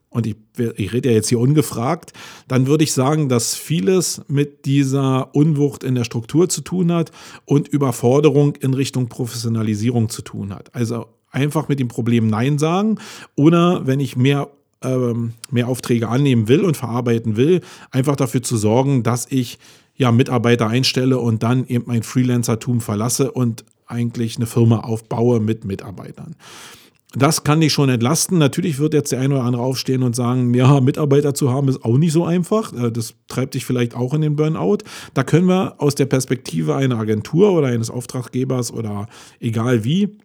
[0.10, 0.36] und ich,
[0.76, 2.14] ich rede ja jetzt hier ungefragt,
[2.48, 7.12] dann würde ich sagen, dass vieles mit dieser Unwucht in der Struktur zu tun hat
[7.46, 10.74] und Überforderung in Richtung Professionalisierung zu tun hat.
[10.74, 12.98] Also einfach mit dem Problem Nein sagen
[13.36, 14.50] oder wenn ich mehr
[14.82, 17.62] ähm, mehr Aufträge annehmen will und verarbeiten will,
[17.92, 19.60] einfach dafür zu sorgen, dass ich
[19.96, 25.66] ja Mitarbeiter einstelle und dann eben mein Freelancertum verlasse und eigentlich eine Firma aufbaue mit
[25.66, 26.36] Mitarbeitern.
[27.14, 28.38] Das kann dich schon entlasten.
[28.38, 31.84] Natürlich wird jetzt der eine oder andere aufstehen und sagen, ja, Mitarbeiter zu haben ist
[31.84, 32.72] auch nicht so einfach.
[32.74, 34.80] Äh, das treibt dich vielleicht auch in den Burnout.
[35.16, 39.08] Da können wir aus der Perspektive einer Agentur oder eines Auftraggebers oder
[39.40, 40.18] egal wie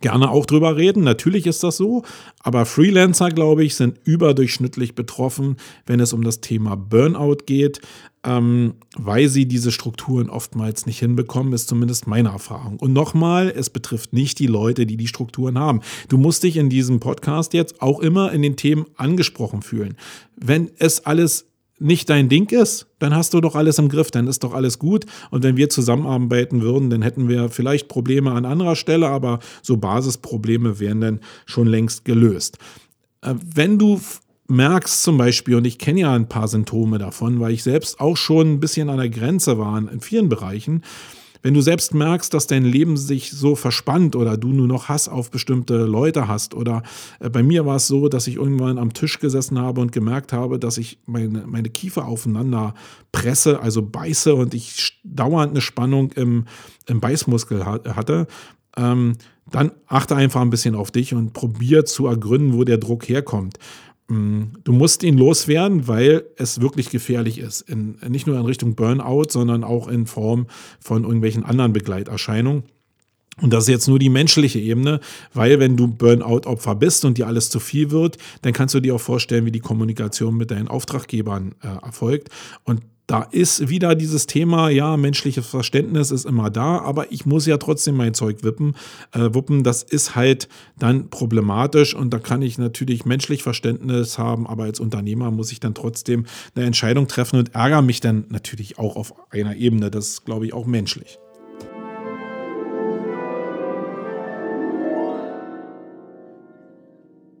[0.00, 1.02] gerne auch drüber reden.
[1.02, 2.04] Natürlich ist das so,
[2.40, 7.80] aber Freelancer, glaube ich, sind überdurchschnittlich betroffen, wenn es um das Thema Burnout geht,
[8.24, 12.78] ähm, weil sie diese Strukturen oftmals nicht hinbekommen, ist zumindest meine Erfahrung.
[12.78, 15.80] Und nochmal, es betrifft nicht die Leute, die die Strukturen haben.
[16.08, 19.96] Du musst dich in diesem Podcast jetzt auch immer in den Themen angesprochen fühlen.
[20.36, 21.46] Wenn es alles
[21.78, 24.78] nicht dein Ding ist, dann hast du doch alles im Griff, dann ist doch alles
[24.78, 25.06] gut.
[25.30, 29.76] Und wenn wir zusammenarbeiten würden, dann hätten wir vielleicht Probleme an anderer Stelle, aber so
[29.76, 32.58] Basisprobleme wären dann schon längst gelöst.
[33.22, 34.00] Äh, wenn du
[34.48, 38.16] merkst zum Beispiel, und ich kenne ja ein paar Symptome davon, weil ich selbst auch
[38.16, 40.82] schon ein bisschen an der Grenze war in vielen Bereichen,
[41.42, 45.08] wenn du selbst merkst, dass dein Leben sich so verspannt oder du nur noch Hass
[45.08, 46.82] auf bestimmte Leute hast oder
[47.20, 50.32] äh, bei mir war es so, dass ich irgendwann am Tisch gesessen habe und gemerkt
[50.32, 52.74] habe, dass ich meine, meine Kiefer aufeinander
[53.12, 56.44] presse, also beiße und ich dauernd eine Spannung im,
[56.86, 58.26] im Beißmuskel hatte,
[58.76, 59.14] ähm,
[59.50, 63.58] dann achte einfach ein bisschen auf dich und probier zu ergründen, wo der Druck herkommt.
[64.08, 67.60] Mm, du musst ihn loswerden, weil es wirklich gefährlich ist.
[67.62, 70.46] In, nicht nur in Richtung Burnout, sondern auch in Form
[70.80, 72.64] von irgendwelchen anderen Begleiterscheinungen.
[73.40, 75.00] Und das ist jetzt nur die menschliche Ebene,
[75.32, 78.96] weil wenn du Burnout-Opfer bist und dir alles zu viel wird, dann kannst du dir
[78.96, 82.30] auch vorstellen, wie die Kommunikation mit deinen Auftraggebern äh, erfolgt.
[82.64, 87.46] Und da ist wieder dieses Thema, ja, menschliches Verständnis ist immer da, aber ich muss
[87.46, 88.76] ja trotzdem mein Zeug wippen,
[89.12, 89.64] äh, wuppen.
[89.64, 90.46] Das ist halt
[90.78, 95.58] dann problematisch und da kann ich natürlich menschlich Verständnis haben, aber als Unternehmer muss ich
[95.58, 99.90] dann trotzdem eine Entscheidung treffen und ärgere mich dann natürlich auch auf einer Ebene.
[99.90, 101.18] Das ist, glaube ich, auch menschlich.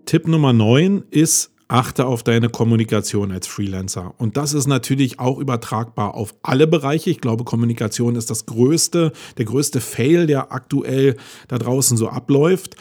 [0.06, 4.14] Tipp Nummer 9 ist, achte auf deine Kommunikation als Freelancer.
[4.16, 7.10] Und das ist natürlich auch übertragbar auf alle Bereiche.
[7.10, 11.16] Ich glaube, Kommunikation ist das größte, der größte Fail, der aktuell
[11.46, 12.76] da draußen so abläuft.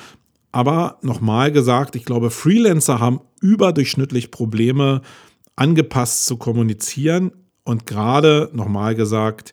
[0.53, 5.01] Aber nochmal gesagt, ich glaube, Freelancer haben überdurchschnittlich Probleme,
[5.57, 7.31] angepasst zu kommunizieren.
[7.63, 9.51] Und gerade, nochmal gesagt,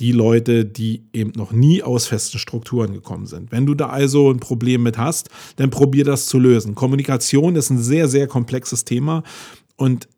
[0.00, 3.50] die Leute, die eben noch nie aus festen Strukturen gekommen sind.
[3.50, 6.74] Wenn du da also ein Problem mit hast, dann probier das zu lösen.
[6.74, 9.24] Kommunikation ist ein sehr, sehr komplexes Thema
[9.76, 10.08] und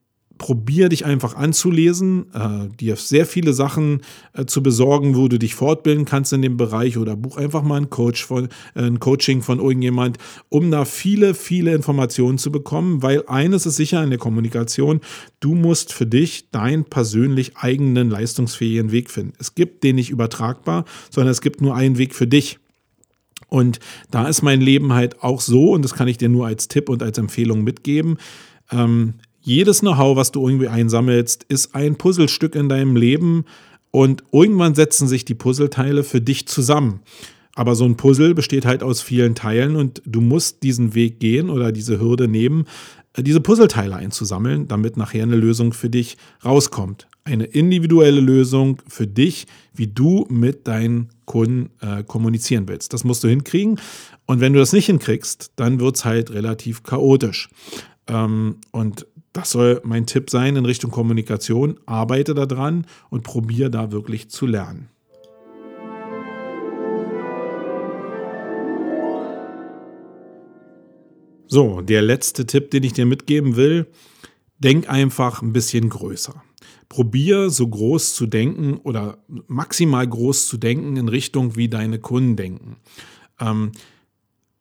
[0.41, 4.01] probier dich einfach anzulesen, äh, dir sehr viele Sachen
[4.33, 7.77] äh, zu besorgen, wo du dich fortbilden kannst in dem Bereich oder buch einfach mal
[7.77, 10.17] einen Coach von, äh, ein Coaching von irgendjemand,
[10.49, 15.01] um da viele, viele Informationen zu bekommen, weil eines ist sicher in der Kommunikation,
[15.41, 19.35] du musst für dich deinen persönlich eigenen leistungsfähigen Weg finden.
[19.39, 22.59] Es gibt den nicht übertragbar, sondern es gibt nur einen Weg für dich.
[23.49, 23.79] Und
[24.11, 26.89] da ist mein Leben halt auch so, und das kann ich dir nur als Tipp
[26.89, 28.17] und als Empfehlung mitgeben.
[28.73, 33.45] Ähm, jedes Know-how, was du irgendwie einsammelst, ist ein Puzzlestück in deinem Leben
[33.91, 37.01] und irgendwann setzen sich die Puzzleteile für dich zusammen.
[37.55, 41.51] Aber so ein Puzzle besteht halt aus vielen Teilen und du musst diesen Weg gehen
[41.51, 42.67] oder diese Hürde nehmen,
[43.15, 47.09] äh, diese Puzzleteile einzusammeln, damit nachher eine Lösung für dich rauskommt.
[47.25, 52.93] Eine individuelle Lösung für dich, wie du mit deinen Kunden äh, kommunizieren willst.
[52.93, 53.79] Das musst du hinkriegen.
[54.27, 57.51] Und wenn du das nicht hinkriegst, dann wird es halt relativ chaotisch.
[58.07, 61.79] Ähm, und das soll mein Tipp sein in Richtung Kommunikation.
[61.87, 64.89] Arbeite daran und probiere da wirklich zu lernen.
[71.47, 73.89] So, der letzte Tipp, den ich dir mitgeben will,
[74.59, 76.43] denk einfach ein bisschen größer.
[76.89, 82.37] Probier so groß zu denken oder maximal groß zu denken in Richtung, wie deine Kunden
[82.37, 82.77] denken.
[83.41, 83.73] Ähm,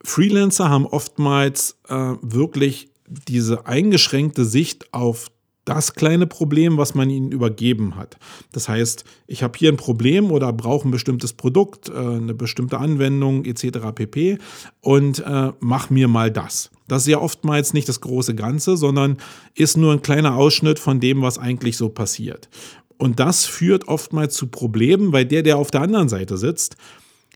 [0.03, 2.88] Freelancer haben oftmals äh, wirklich
[3.27, 5.29] diese eingeschränkte Sicht auf
[5.65, 8.17] das kleine Problem, was man ihnen übergeben hat.
[8.51, 12.79] Das heißt, ich habe hier ein Problem oder brauche ein bestimmtes Produkt, äh, eine bestimmte
[12.79, 13.79] Anwendung etc.
[13.93, 14.39] pp.
[14.81, 16.71] und äh, mach mir mal das.
[16.87, 19.17] Das ist ja oftmals nicht das große Ganze, sondern
[19.53, 22.49] ist nur ein kleiner Ausschnitt von dem, was eigentlich so passiert.
[22.97, 26.77] Und das führt oftmals zu Problemen, weil der, der auf der anderen Seite sitzt,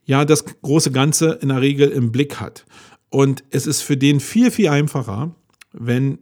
[0.06, 2.66] ja das große Ganze in der Regel im Blick hat.
[3.10, 5.36] Und es ist für den viel, viel einfacher,
[5.74, 6.20] wenn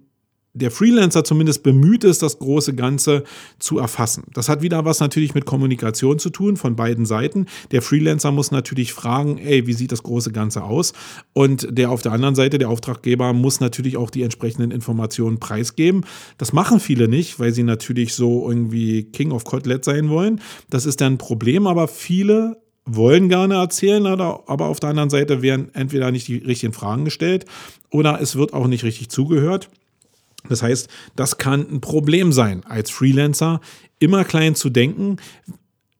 [0.54, 3.24] der Freelancer zumindest bemüht ist, das große Ganze
[3.58, 4.24] zu erfassen.
[4.34, 7.45] Das hat wieder was natürlich mit Kommunikation zu tun von beiden Seiten.
[7.72, 10.93] Der Freelancer muss natürlich fragen, ey, wie sieht das große Ganze aus?
[11.34, 16.04] Und der auf der anderen Seite, der Auftraggeber, muss natürlich auch die entsprechenden Informationen preisgeben.
[16.38, 20.41] Das machen viele nicht, weil sie natürlich so irgendwie King of Kotelett sein wollen.
[20.70, 22.58] Das ist dann ein Problem, aber viele
[22.96, 27.46] wollen gerne erzählen, aber auf der anderen Seite werden entweder nicht die richtigen Fragen gestellt
[27.89, 29.70] oder es wird auch nicht richtig zugehört.
[30.50, 33.62] Das heißt, das kann ein Problem sein, als Freelancer
[34.00, 35.18] immer klein zu denken.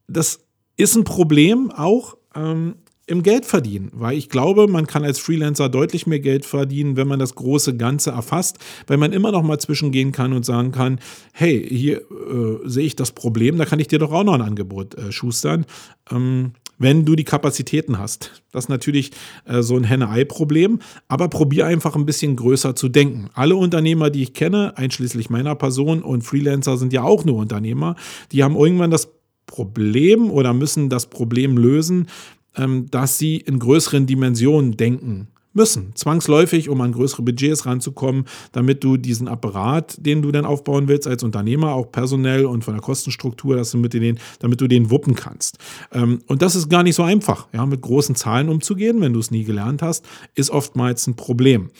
[0.08, 0.40] Das
[0.76, 2.74] ist ein Problem auch ähm,
[3.06, 7.18] im Geldverdienen, weil ich glaube, man kann als Freelancer deutlich mehr Geld verdienen, wenn man
[7.18, 11.00] das große Ganze erfasst, weil man immer noch mal zwischengehen kann und sagen kann,
[11.32, 14.42] hey, hier äh, sehe ich das Problem, da kann ich dir doch auch noch ein
[14.42, 15.66] Angebot äh, schustern.
[16.10, 18.42] Ähm, wenn du die Kapazitäten hast.
[18.52, 19.12] Das ist natürlich
[19.44, 23.30] äh, so ein Henne-Ei-Problem, aber probier einfach ein bisschen größer zu denken.
[23.34, 27.96] Alle Unternehmer, die ich kenne, einschließlich meiner Person und Freelancer sind ja auch nur Unternehmer,
[28.32, 29.12] die haben irgendwann das
[29.46, 32.08] Problem oder müssen das Problem lösen,
[32.56, 38.82] ähm, dass sie in größeren Dimensionen denken müssen, zwangsläufig, um an größere Budgets ranzukommen, damit
[38.84, 42.82] du diesen Apparat, den du dann aufbauen willst als Unternehmer, auch personell und von der
[42.82, 45.58] Kostenstruktur, dass du mit denen, damit du den wuppen kannst.
[45.92, 49.20] Ähm, und das ist gar nicht so einfach, ja, mit großen Zahlen umzugehen, wenn du
[49.20, 51.70] es nie gelernt hast, ist oftmals ein Problem.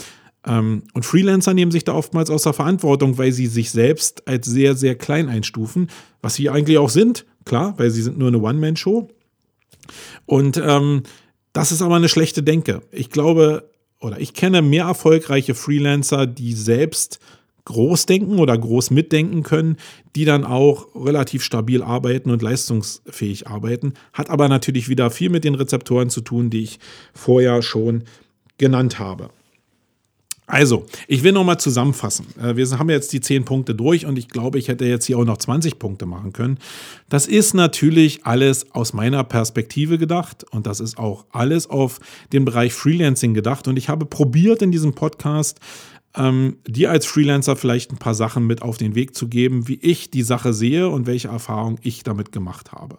[0.44, 4.46] Ähm, und Freelancer nehmen sich da oftmals aus der Verantwortung, weil sie sich selbst als
[4.46, 5.88] sehr, sehr klein einstufen,
[6.20, 9.08] was sie eigentlich auch sind, klar, weil sie sind nur eine One-Man-Show.
[10.26, 11.02] Und ähm,
[11.52, 12.82] das ist aber eine schlechte Denke.
[12.90, 13.68] Ich glaube,
[14.00, 17.20] oder ich kenne mehr erfolgreiche Freelancer, die selbst
[17.64, 19.76] groß denken oder groß mitdenken können,
[20.16, 23.94] die dann auch relativ stabil arbeiten und leistungsfähig arbeiten.
[24.12, 26.80] Hat aber natürlich wieder viel mit den Rezeptoren zu tun, die ich
[27.14, 28.04] vorher schon
[28.58, 29.30] genannt habe.
[30.46, 32.26] Also, ich will nochmal zusammenfassen.
[32.40, 35.18] Äh, wir haben jetzt die 10 Punkte durch und ich glaube, ich hätte jetzt hier
[35.18, 36.58] auch noch 20 Punkte machen können.
[37.08, 42.00] Das ist natürlich alles aus meiner Perspektive gedacht und das ist auch alles auf
[42.32, 43.68] den Bereich Freelancing gedacht.
[43.68, 45.60] Und ich habe probiert in diesem Podcast,
[46.14, 49.78] ähm, dir als Freelancer vielleicht ein paar Sachen mit auf den Weg zu geben, wie
[49.80, 52.98] ich die Sache sehe und welche Erfahrungen ich damit gemacht habe.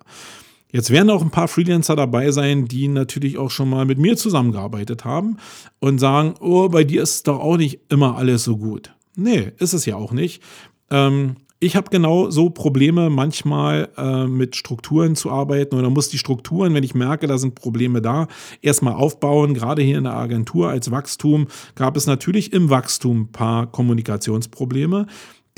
[0.74, 4.18] Jetzt werden auch ein paar Freelancer dabei sein, die natürlich auch schon mal mit mir
[4.18, 5.38] zusammengearbeitet haben
[5.80, 8.92] und sagen, oh, bei dir ist doch auch nicht immer alles so gut.
[9.16, 10.42] Nee, ist es ja auch nicht.
[10.90, 16.18] Ähm, ich habe genau so Probleme, manchmal äh, mit Strukturen zu arbeiten oder muss die
[16.18, 18.28] Strukturen, wenn ich merke, da sind Probleme da,
[18.64, 19.54] erstmal aufbauen.
[19.54, 25.06] Gerade hier in der Agentur als Wachstum gab es natürlich im Wachstum ein paar Kommunikationsprobleme.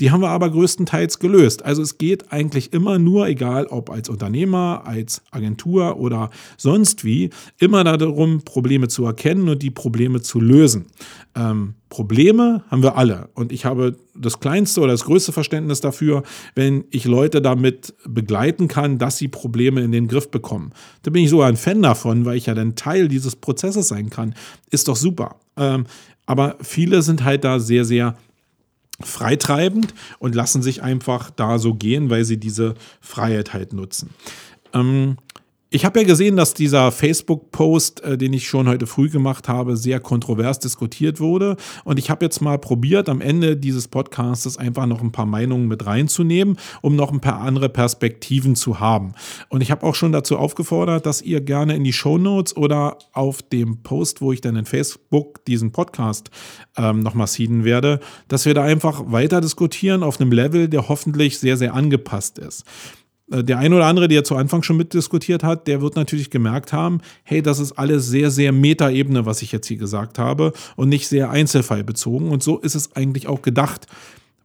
[0.00, 1.64] Die haben wir aber größtenteils gelöst.
[1.64, 7.30] Also es geht eigentlich immer nur, egal ob als Unternehmer, als Agentur oder sonst wie,
[7.58, 10.86] immer darum, Probleme zu erkennen und die Probleme zu lösen.
[11.34, 13.30] Ähm, Probleme haben wir alle.
[13.34, 16.24] Und ich habe das kleinste oder das größte Verständnis dafür,
[16.54, 20.72] wenn ich Leute damit begleiten kann, dass sie Probleme in den Griff bekommen.
[21.04, 24.10] Da bin ich sogar ein Fan davon, weil ich ja dann Teil dieses Prozesses sein
[24.10, 24.34] kann.
[24.70, 25.36] Ist doch super.
[25.56, 25.84] Ähm,
[26.26, 28.16] aber viele sind halt da sehr, sehr
[29.00, 34.10] freitreibend und lassen sich einfach da so gehen, weil sie diese Freiheit halt nutzen.
[34.72, 35.16] Ähm,
[35.76, 39.76] ich habe ja gesehen, dass dieser Facebook-Post, äh, den ich schon heute früh gemacht habe,
[39.76, 41.58] sehr kontrovers diskutiert wurde.
[41.84, 45.68] Und ich habe jetzt mal probiert, am Ende dieses Podcasts einfach noch ein paar Meinungen
[45.68, 49.12] mit reinzunehmen, um noch ein paar andere Perspektiven zu haben.
[49.50, 52.96] Und ich habe auch schon dazu aufgefordert, dass ihr gerne in die Show Notes oder
[53.12, 56.30] auf dem Post, wo ich dann in Facebook diesen Podcast
[56.78, 61.38] ähm, nochmal seeden werde, dass wir da einfach weiter diskutieren auf einem Level, der hoffentlich
[61.38, 62.64] sehr, sehr angepasst ist.
[63.30, 66.72] Äh, der ein oder andere, der zu Anfang schon mitdiskutiert hat, der wird natürlich gemerkt
[66.72, 70.88] haben, hey, das ist alles sehr, sehr Metaebene, was ich jetzt hier gesagt habe und
[70.88, 72.28] nicht sehr einzelfallbezogen.
[72.28, 73.86] Und so ist es eigentlich auch gedacht,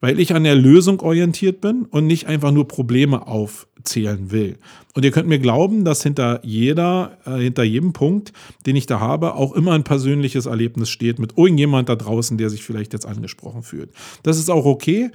[0.01, 4.57] weil ich an der Lösung orientiert bin und nicht einfach nur Probleme aufzählen will.
[4.95, 8.33] Und ihr könnt mir glauben, dass hinter jeder, äh, hinter jedem Punkt,
[8.65, 12.49] den ich da habe, auch immer ein persönliches Erlebnis steht mit irgendjemand da draußen, der
[12.49, 13.91] sich vielleicht jetzt angesprochen fühlt.
[14.23, 15.11] Das ist auch okay.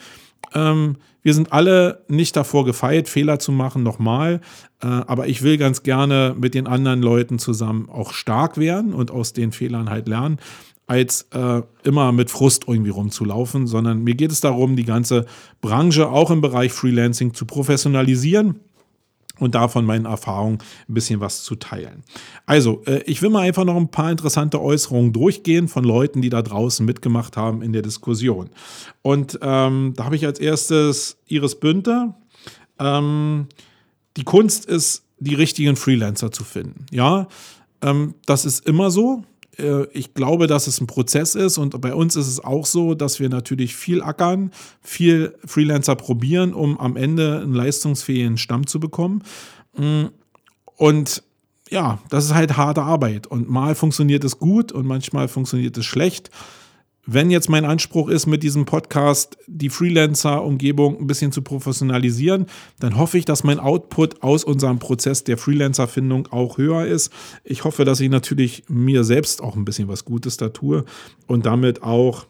[0.55, 4.40] Ähm, wir sind alle nicht davor gefeit, Fehler zu machen, nochmal.
[4.80, 9.11] Äh, aber ich will ganz gerne mit den anderen Leuten zusammen auch stark werden und
[9.11, 10.38] aus den Fehlern halt lernen,
[10.86, 15.26] als äh, immer mit Frust irgendwie rumzulaufen, sondern mir geht es darum, die ganze
[15.61, 18.61] Branche auch im Bereich Freelancing zu professionalisieren
[19.39, 20.59] und davon meinen Erfahrungen
[20.89, 22.03] ein bisschen was zu teilen.
[22.47, 26.30] Also, äh, ich will mal einfach noch ein paar interessante Äußerungen durchgehen von Leuten, die
[26.30, 28.51] da draußen mitgemacht haben in der Diskussion.
[29.03, 32.16] Und ähm, da habe ich als erstes Iris Bünter.
[32.78, 33.49] Ähm,
[34.16, 36.87] die Kunst ist, die richtigen Freelancer zu finden.
[36.91, 37.28] Ja,
[37.82, 39.24] ähm, das ist immer so
[39.92, 43.20] ich glaube, dass es ein Prozess ist und bei uns ist es auch so, dass
[43.20, 44.50] wir natürlich viel ackern,
[44.82, 49.22] viel Freelancer probieren, um am Ende einen leistungsfähigen Stamm zu bekommen.
[49.76, 50.07] Mm,
[50.76, 51.22] und
[51.70, 55.86] ja, das ist halt harte Arbeit und mal funktioniert es gut und manchmal funktioniert es
[55.86, 56.30] schlecht
[57.07, 62.46] wenn jetzt mein Anspruch ist, mit diesem Podcast die Freelancer-Umgebung ein bisschen zu professionalisieren,
[62.80, 67.12] dann hoffe ich, dass mein Output aus unserem Prozess der Freelancer-Findung auch höher ist.
[67.44, 70.84] Ich hoffe, dass ich natürlich mir selbst auch ein bisschen was Gutes da tue
[71.26, 72.26] und damit auch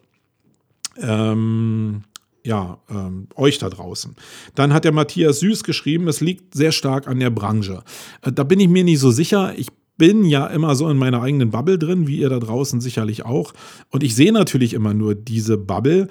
[1.01, 2.05] ähm,
[2.45, 4.15] ja, ähm, euch da draußen.
[4.55, 7.83] Dann hat der Matthias Süß geschrieben, es liegt sehr stark an der Branche.
[8.23, 9.55] Äh, da bin ich mir nicht so sicher.
[9.59, 13.25] Ich bin ja immer so in meiner eigenen Bubble drin, wie ihr da draußen sicherlich
[13.25, 13.53] auch.
[13.91, 16.09] Und ich sehe natürlich immer nur diese Bubble.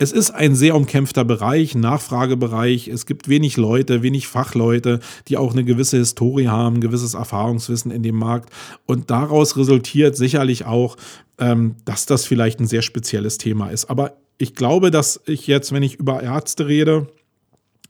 [0.00, 2.86] Es ist ein sehr umkämpfter Bereich, Nachfragebereich.
[2.86, 7.90] Es gibt wenig Leute, wenig Fachleute, die auch eine gewisse Historie haben, ein gewisses Erfahrungswissen
[7.90, 8.50] in dem Markt.
[8.86, 10.96] Und daraus resultiert sicherlich auch,
[11.38, 13.86] ähm, dass das vielleicht ein sehr spezielles Thema ist.
[13.86, 17.08] Aber ich glaube, dass ich jetzt, wenn ich über Ärzte rede,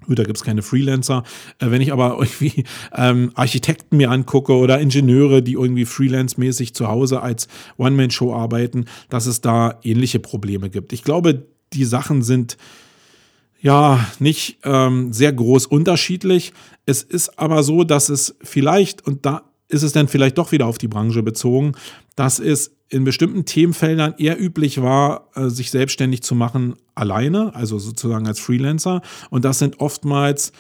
[0.07, 1.25] Da gibt es keine Freelancer.
[1.59, 6.89] Äh, wenn ich aber irgendwie ähm, Architekten mir angucke oder Ingenieure, die irgendwie freelance-mäßig zu
[6.89, 10.93] Hause als One-Man-Show arbeiten, dass es da ähnliche Probleme gibt.
[10.93, 12.57] Ich glaube, die Sachen sind
[13.61, 16.53] ja nicht ähm, sehr groß unterschiedlich.
[16.87, 20.67] Es ist aber so, dass es vielleicht, und da ist es dann vielleicht doch wieder
[20.67, 21.73] auf die Branche bezogen,
[22.17, 27.79] dass es in bestimmten Themenfeldern eher üblich war, äh, sich selbstständig zu machen alleine, also
[27.79, 29.03] sozusagen als Freelancer.
[29.31, 30.53] Und das sind oftmals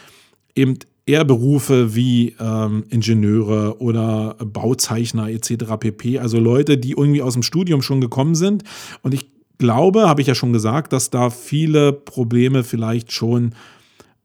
[0.55, 5.77] eben eher Berufe wie ähm, Ingenieure oder Bauzeichner etc.
[5.81, 6.19] pp.
[6.19, 8.63] Also Leute, die irgendwie aus dem Studium schon gekommen sind.
[9.03, 9.27] Und ich
[9.57, 13.55] glaube, habe ich ja schon gesagt, dass da viele Probleme vielleicht schon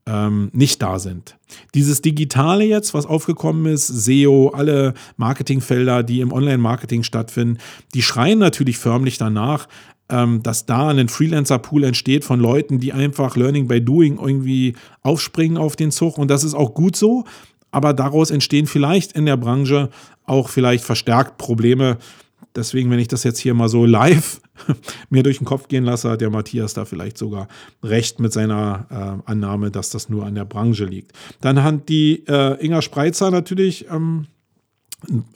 [0.05, 1.37] ähm, nicht da sind.
[1.75, 7.59] Dieses Digitale jetzt, was aufgekommen ist, SEO, alle Marketingfelder, die im Online-Marketing stattfinden,
[7.93, 9.67] die schreien natürlich förmlich danach,
[10.09, 15.57] ähm, dass da ein Freelancer-Pool entsteht von Leuten, die einfach Learning by Doing irgendwie aufspringen
[15.57, 16.17] auf den Zug.
[16.17, 17.23] Und das ist auch gut so.
[17.71, 19.89] Aber daraus entstehen vielleicht in der Branche
[20.25, 21.97] auch vielleicht verstärkt Probleme,
[22.55, 24.41] Deswegen, wenn ich das jetzt hier mal so live
[25.09, 27.47] mir durch den Kopf gehen lasse, hat der Matthias da vielleicht sogar
[27.83, 31.11] recht mit seiner äh, Annahme, dass das nur an der Branche liegt.
[31.41, 34.27] Dann hat die äh, Inga Spreitzer natürlich ähm,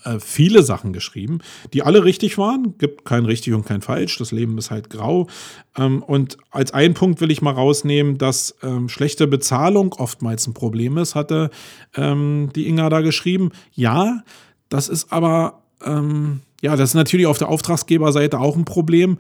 [0.03, 1.39] äh, viele Sachen geschrieben,
[1.73, 2.75] die alle richtig waren.
[2.77, 4.17] Gibt kein richtig und kein falsch.
[4.17, 5.27] Das Leben ist halt grau.
[5.75, 10.53] Ähm, und als einen Punkt will ich mal rausnehmen, dass ähm, schlechte Bezahlung oftmals ein
[10.53, 11.49] Problem ist, hatte
[11.95, 13.51] ähm, die Inga da geschrieben.
[13.73, 14.23] Ja,
[14.69, 19.17] das ist aber ähm, ja, das ist natürlich auf der Auftragsgeberseite auch ein Problem,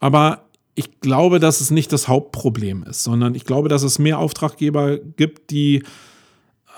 [0.00, 4.18] aber ich glaube, dass es nicht das Hauptproblem ist, sondern ich glaube, dass es mehr
[4.18, 5.82] Auftraggeber gibt, die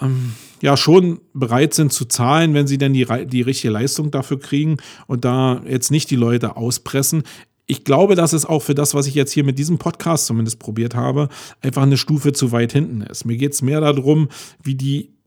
[0.01, 4.39] ähm, ja schon bereit sind zu zahlen, wenn sie denn die, die richtige Leistung dafür
[4.39, 4.77] kriegen
[5.09, 7.25] und da jetzt nicht die Leute auspressen.
[7.67, 10.61] Ich glaube, dass es auch für das, was ich jetzt hier mit diesem Podcast zumindest
[10.61, 11.29] probiert habe,
[11.61, 13.25] einfach eine Stufe zu weit hinten ist.
[13.25, 14.29] Mir geht es mehr darum,
[14.63, 15.18] wie die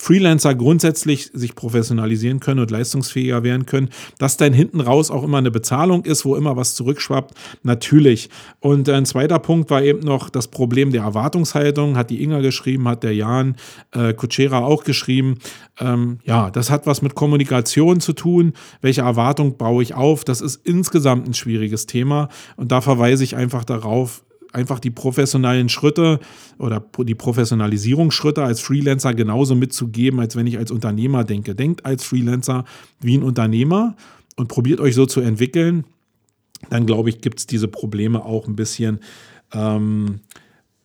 [0.00, 5.38] Freelancer grundsätzlich sich professionalisieren können und leistungsfähiger werden können, dass dann hinten raus auch immer
[5.38, 8.30] eine Bezahlung ist, wo immer was zurückschwappt, natürlich.
[8.60, 12.88] Und ein zweiter Punkt war eben noch das Problem der Erwartungshaltung, hat die Inga geschrieben,
[12.88, 13.56] hat der Jan
[13.92, 15.38] äh, Kutschera auch geschrieben.
[15.78, 18.54] Ähm, ja, das hat was mit Kommunikation zu tun.
[18.80, 20.24] Welche Erwartung baue ich auf?
[20.24, 24.22] Das ist insgesamt ein schwieriges Thema und da verweise ich einfach darauf,
[24.52, 26.20] einfach die professionellen Schritte
[26.58, 31.54] oder die Professionalisierungsschritte als Freelancer genauso mitzugeben, als wenn ich als Unternehmer denke.
[31.54, 32.64] Denkt als Freelancer
[33.00, 33.96] wie ein Unternehmer
[34.36, 35.84] und probiert euch so zu entwickeln.
[36.68, 39.00] Dann glaube ich, gibt es diese Probleme auch ein bisschen
[39.52, 40.20] ähm,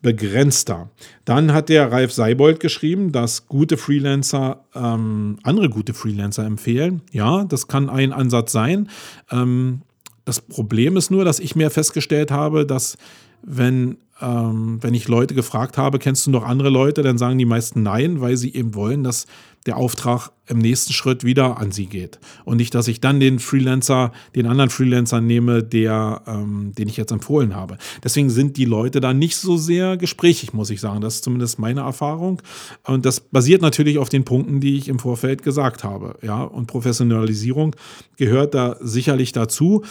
[0.02, 0.92] begrenzter.
[1.26, 7.02] Dann hat der Ralf Seibold geschrieben, dass gute Freelancer ähm, andere gute Freelancer empfehlen.
[7.12, 8.90] Ja, das kann ein Ansatz sein.
[9.32, 9.82] Ähm,
[10.24, 12.98] das Problem ist nur, dass ich mir festgestellt habe, dass
[13.46, 17.46] wenn, ähm, wenn ich Leute gefragt habe, kennst du noch andere Leute, dann sagen die
[17.46, 19.28] meisten nein, weil sie eben wollen, dass
[19.66, 22.20] der Auftrag im nächsten Schritt wieder an sie geht.
[22.44, 26.98] Und nicht, dass ich dann den Freelancer, den anderen Freelancer nehme, der, ähm, den ich
[26.98, 27.78] jetzt empfohlen habe.
[28.04, 31.02] Deswegen sind die Leute da nicht so sehr gesprächig, muss ich sagen.
[31.02, 32.44] Das ist zumindest meine Erfahrung.
[32.84, 36.20] Und das basiert natürlich auf den Punkten, die ich im Vorfeld gesagt habe.
[36.22, 37.76] Ja, und Professionalisierung
[38.18, 39.84] gehört da sicherlich dazu.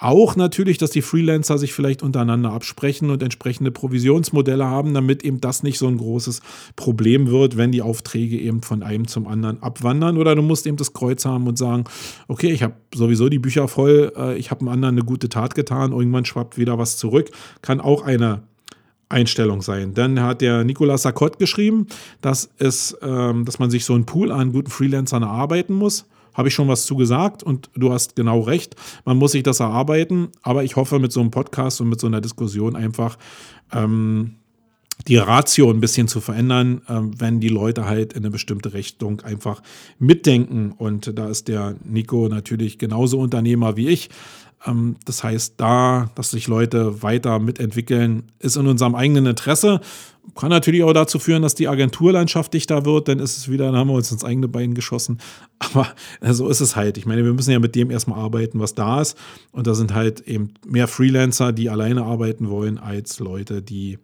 [0.00, 5.42] Auch natürlich, dass die Freelancer sich vielleicht untereinander absprechen und entsprechende Provisionsmodelle haben, damit eben
[5.42, 6.40] das nicht so ein großes
[6.74, 10.16] Problem wird, wenn die Aufträge eben von einem zum anderen abwandern.
[10.16, 11.84] Oder du musst eben das Kreuz haben und sagen,
[12.28, 15.54] okay, ich habe sowieso die Bücher voll, äh, ich habe einem anderen eine gute Tat
[15.54, 17.30] getan, irgendwann schwappt wieder was zurück.
[17.60, 18.44] Kann auch eine
[19.10, 19.92] Einstellung sein.
[19.92, 21.88] Dann hat der Nicolas Sarkot geschrieben,
[22.22, 26.06] dass, es, ähm, dass man sich so einen Pool an guten Freelancern erarbeiten muss
[26.40, 28.74] habe ich schon was zugesagt und du hast genau recht.
[29.04, 32.06] Man muss sich das erarbeiten, aber ich hoffe mit so einem Podcast und mit so
[32.06, 33.18] einer Diskussion einfach
[33.72, 34.36] ähm,
[35.06, 39.20] die Ratio ein bisschen zu verändern, ähm, wenn die Leute halt in eine bestimmte Richtung
[39.20, 39.62] einfach
[39.98, 40.72] mitdenken.
[40.72, 44.08] Und da ist der Nico natürlich genauso Unternehmer wie ich.
[44.66, 49.80] Ähm, das heißt, da, dass sich Leute weiter mitentwickeln, ist in unserem eigenen Interesse.
[50.34, 53.76] Kann natürlich auch dazu führen, dass die Agenturlandschaft dichter wird, dann ist es wieder, dann
[53.76, 55.18] haben wir uns ins eigene Bein geschossen.
[55.58, 55.88] Aber
[56.20, 56.98] äh, so ist es halt.
[56.98, 59.16] Ich meine, wir müssen ja mit dem erstmal arbeiten, was da ist.
[59.52, 63.98] Und da sind halt eben mehr Freelancer, die alleine arbeiten wollen, als Leute, die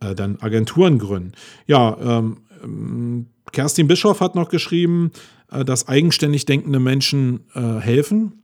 [0.00, 1.32] äh, dann Agenturen gründen.
[1.66, 5.10] Ja, ähm, ähm, Kerstin Bischoff hat noch geschrieben,
[5.50, 8.42] äh, dass eigenständig denkende Menschen äh, helfen.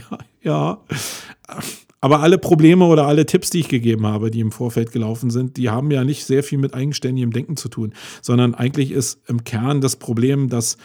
[0.42, 0.80] ja.
[2.00, 5.56] Aber alle Probleme oder alle Tipps, die ich gegeben habe, die im Vorfeld gelaufen sind,
[5.56, 9.44] die haben ja nicht sehr viel mit eigenständigem Denken zu tun, sondern eigentlich ist im
[9.44, 10.76] Kern das Problem, dass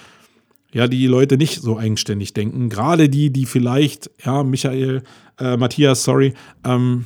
[0.73, 2.69] ja die Leute nicht so eigenständig denken.
[2.69, 5.03] Gerade die, die vielleicht, ja, Michael,
[5.37, 6.33] äh, Matthias, sorry,
[6.65, 7.05] ähm,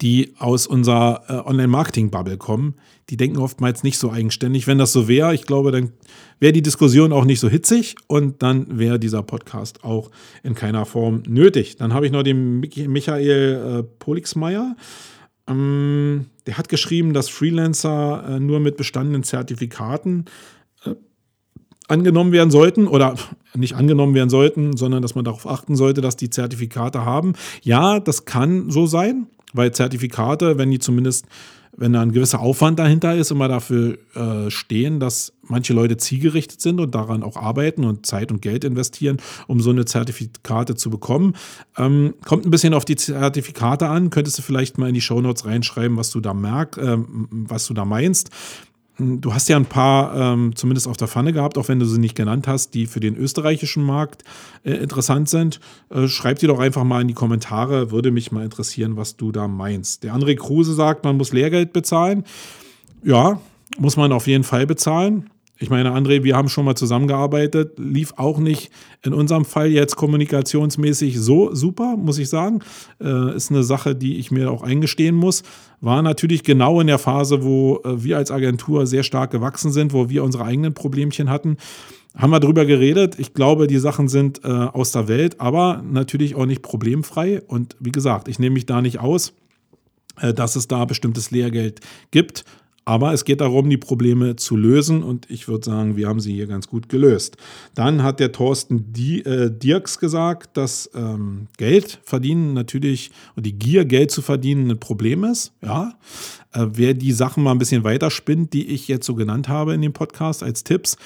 [0.00, 2.74] die aus unserer äh, Online-Marketing-Bubble kommen,
[3.10, 4.66] die denken oftmals nicht so eigenständig.
[4.66, 5.92] Wenn das so wäre, ich glaube, dann
[6.40, 10.10] wäre die Diskussion auch nicht so hitzig und dann wäre dieser Podcast auch
[10.42, 11.76] in keiner Form nötig.
[11.76, 14.76] Dann habe ich noch den Michael äh, Polixmeier.
[15.48, 20.26] Ähm, der hat geschrieben, dass Freelancer äh, nur mit bestandenen Zertifikaten
[20.84, 20.94] äh,
[21.88, 23.14] angenommen werden sollten oder
[23.54, 27.32] nicht angenommen werden sollten, sondern dass man darauf achten sollte, dass die Zertifikate haben.
[27.62, 29.26] Ja, das kann so sein.
[29.52, 31.26] Weil Zertifikate, wenn die zumindest,
[31.76, 36.60] wenn da ein gewisser Aufwand dahinter ist, immer dafür äh, stehen, dass manche Leute zielgerichtet
[36.60, 40.90] sind und daran auch arbeiten und Zeit und Geld investieren, um so eine Zertifikate zu
[40.90, 41.34] bekommen.
[41.76, 44.10] Ähm, kommt ein bisschen auf die Zertifikate an.
[44.10, 46.98] Könntest du vielleicht mal in die Shownotes reinschreiben, was du da merkst, äh,
[47.30, 48.30] was du da meinst.
[49.00, 52.00] Du hast ja ein paar ähm, zumindest auf der Pfanne gehabt, auch wenn du sie
[52.00, 54.24] nicht genannt hast, die für den österreichischen Markt
[54.64, 55.60] äh, interessant sind.
[55.88, 59.30] Äh, schreib die doch einfach mal in die Kommentare, würde mich mal interessieren, was du
[59.30, 60.02] da meinst.
[60.02, 62.24] Der André Kruse sagt, man muss Lehrgeld bezahlen.
[63.04, 63.40] Ja,
[63.78, 65.30] muss man auf jeden Fall bezahlen.
[65.60, 68.70] Ich meine, André, wir haben schon mal zusammengearbeitet, lief auch nicht
[69.02, 72.60] in unserem Fall jetzt kommunikationsmäßig so super, muss ich sagen.
[73.00, 75.42] Äh, ist eine Sache, die ich mir auch eingestehen muss.
[75.80, 79.92] War natürlich genau in der Phase, wo äh, wir als Agentur sehr stark gewachsen sind,
[79.92, 81.56] wo wir unsere eigenen Problemchen hatten.
[82.16, 83.18] Haben wir drüber geredet.
[83.18, 87.42] Ich glaube, die Sachen sind äh, aus der Welt, aber natürlich auch nicht problemfrei.
[87.42, 89.32] Und wie gesagt, ich nehme mich da nicht aus,
[90.20, 91.80] äh, dass es da bestimmtes Lehrgeld
[92.10, 92.44] gibt.
[92.88, 96.32] Aber es geht darum, die Probleme zu lösen und ich würde sagen, wir haben sie
[96.32, 97.36] hier ganz gut gelöst.
[97.74, 103.84] Dann hat der Thorsten äh, Dirks gesagt, dass ähm, Geld verdienen natürlich und die Gier,
[103.84, 105.52] Geld zu verdienen, ein Problem ist.
[105.62, 105.98] Ja,
[106.54, 109.74] äh, wer die Sachen mal ein bisschen weiter spinnt, die ich jetzt so genannt habe
[109.74, 110.96] in dem Podcast als Tipps,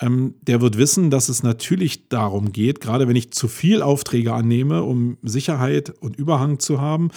[0.00, 4.34] ähm, der wird wissen, dass es natürlich darum geht, gerade wenn ich zu viel Aufträge
[4.34, 7.12] annehme, um Sicherheit und Überhang zu haben,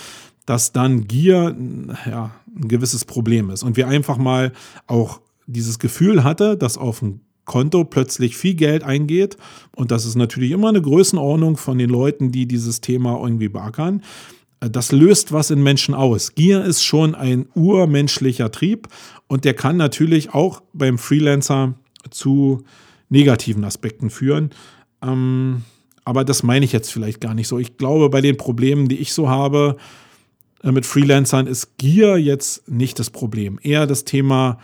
[0.45, 1.55] dass dann Gier
[2.05, 3.64] ja, ein gewisses Problem ist.
[3.64, 4.51] Und wir einfach mal
[4.88, 9.38] auch dieses Gefühl hatte, dass auf dem Konto plötzlich viel Geld eingeht.
[9.76, 14.01] Und das ist natürlich immer eine Größenordnung von den Leuten, die dieses Thema irgendwie beackern.
[14.60, 16.36] Das löst was in Menschen aus.
[16.36, 18.88] Gier ist schon ein urmenschlicher Trieb
[19.28, 21.74] und der kann natürlich auch beim Freelancer
[22.12, 22.64] zu
[23.10, 24.51] negativen Aspekten führen.
[25.01, 25.64] Ähm,
[26.06, 27.60] aber das meine ich jetzt vielleicht gar nicht so.
[27.60, 30.03] Ich glaube, bei den Problemen, die ich so habe, äh,
[30.72, 33.59] mit Freelancern ist Gier jetzt nicht das Problem.
[33.61, 34.59] Eher das Thema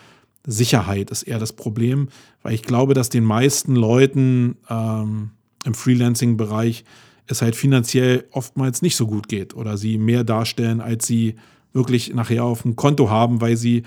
[0.46, 2.08] Sicherheit ist eher das Problem,
[2.42, 5.32] weil ich glaube, dass den meisten Leuten ähm,
[5.66, 6.86] im Freelancing-Bereich
[7.28, 11.36] es halt finanziell oftmals nicht so gut geht oder sie mehr darstellen, als sie
[11.74, 13.84] wirklich nachher auf dem Konto haben, weil sie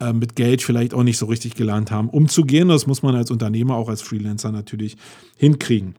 [0.00, 2.68] äh, mit Geld vielleicht auch nicht so richtig gelernt haben, umzugehen.
[2.68, 4.96] Das muss man als Unternehmer, auch als Freelancer natürlich
[5.36, 5.94] hinkriegen.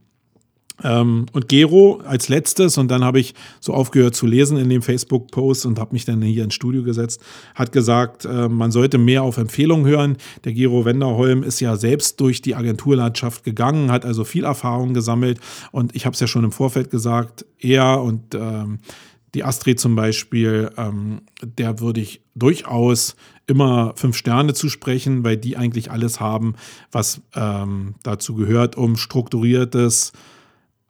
[0.83, 4.81] Ähm, und Gero als letztes, und dann habe ich so aufgehört zu lesen in dem
[4.81, 7.21] Facebook-Post und habe mich dann hier ins Studio gesetzt,
[7.55, 10.17] hat gesagt, äh, man sollte mehr auf Empfehlungen hören.
[10.43, 15.39] Der Gero Wenderholm ist ja selbst durch die Agenturlandschaft gegangen, hat also viel Erfahrung gesammelt
[15.71, 18.79] und ich habe es ja schon im Vorfeld gesagt, er und ähm,
[19.33, 23.15] die Astrid zum Beispiel, ähm, der würde ich durchaus
[23.47, 26.55] immer fünf Sterne zu sprechen, weil die eigentlich alles haben,
[26.91, 30.13] was ähm, dazu gehört, um strukturiertes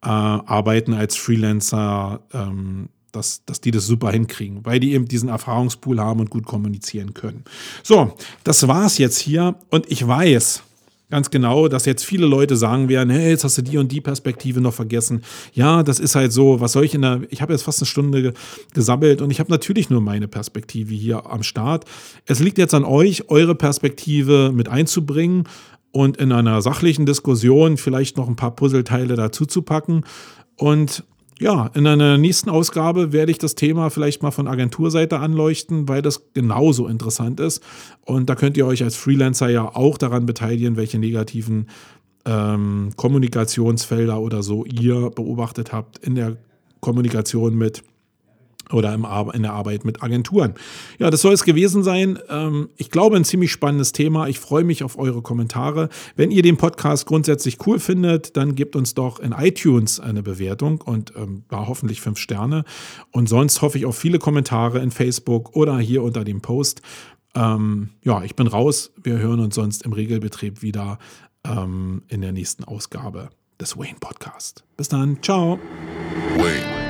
[0.04, 5.30] äh, arbeiten als Freelancer, ähm, dass, dass die das super hinkriegen, weil die eben diesen
[5.30, 7.44] Erfahrungspool haben und gut kommunizieren können.
[7.84, 10.64] So, das war's jetzt hier und ich weiß,
[11.14, 14.02] ganz genau, dass jetzt viele Leute sagen werden, hey, jetzt hast du die und die
[14.02, 15.22] Perspektive noch vergessen.
[15.54, 17.86] Ja, das ist halt so, was soll ich in der, ich habe jetzt fast eine
[17.86, 18.34] Stunde
[18.74, 21.86] gesammelt und ich habe natürlich nur meine Perspektive hier am Start.
[22.26, 25.44] Es liegt jetzt an euch, eure Perspektive mit einzubringen
[25.94, 30.04] und in einer sachlichen Diskussion vielleicht noch ein paar Puzzleteile dazu zu packen.
[30.58, 31.06] Und
[31.40, 36.02] ja, in einer nächsten Ausgabe werde ich das Thema vielleicht mal von Agenturseite anleuchten, weil
[36.02, 37.64] das genauso interessant ist.
[38.06, 41.68] Und da könnt ihr euch als Freelancer ja auch daran beteiligen, welche negativen
[42.26, 46.38] ähm, Kommunikationsfelder oder so ihr beobachtet habt in der
[46.80, 47.84] Kommunikation mit
[48.72, 48.94] oder
[49.34, 50.54] in der Arbeit mit Agenturen.
[51.00, 52.20] Ja, das soll es gewesen sein.
[52.30, 54.28] Ähm, ich glaube, ein ziemlich spannendes Thema.
[54.28, 55.90] Ich freue mich auf eure Kommentare.
[56.16, 60.82] Wenn ihr den Podcast grundsätzlich cool findet, dann gebt uns doch in iTunes eine Bewertung
[60.82, 62.64] und ähm, hoffentlich fünf Sterne.
[63.12, 66.82] Und sonst hoffe ich auf viele Kommentare in Facebook oder hier unter dem Post.
[67.36, 68.92] Ähm, ja, ich bin raus.
[69.02, 71.00] Wir hören uns sonst im Regelbetrieb wieder
[71.46, 74.64] in der nächsten Ausgabe des Wayne Podcast.
[74.78, 75.22] Bis dann.
[75.22, 75.60] Ciao.
[76.38, 76.83] Wayne.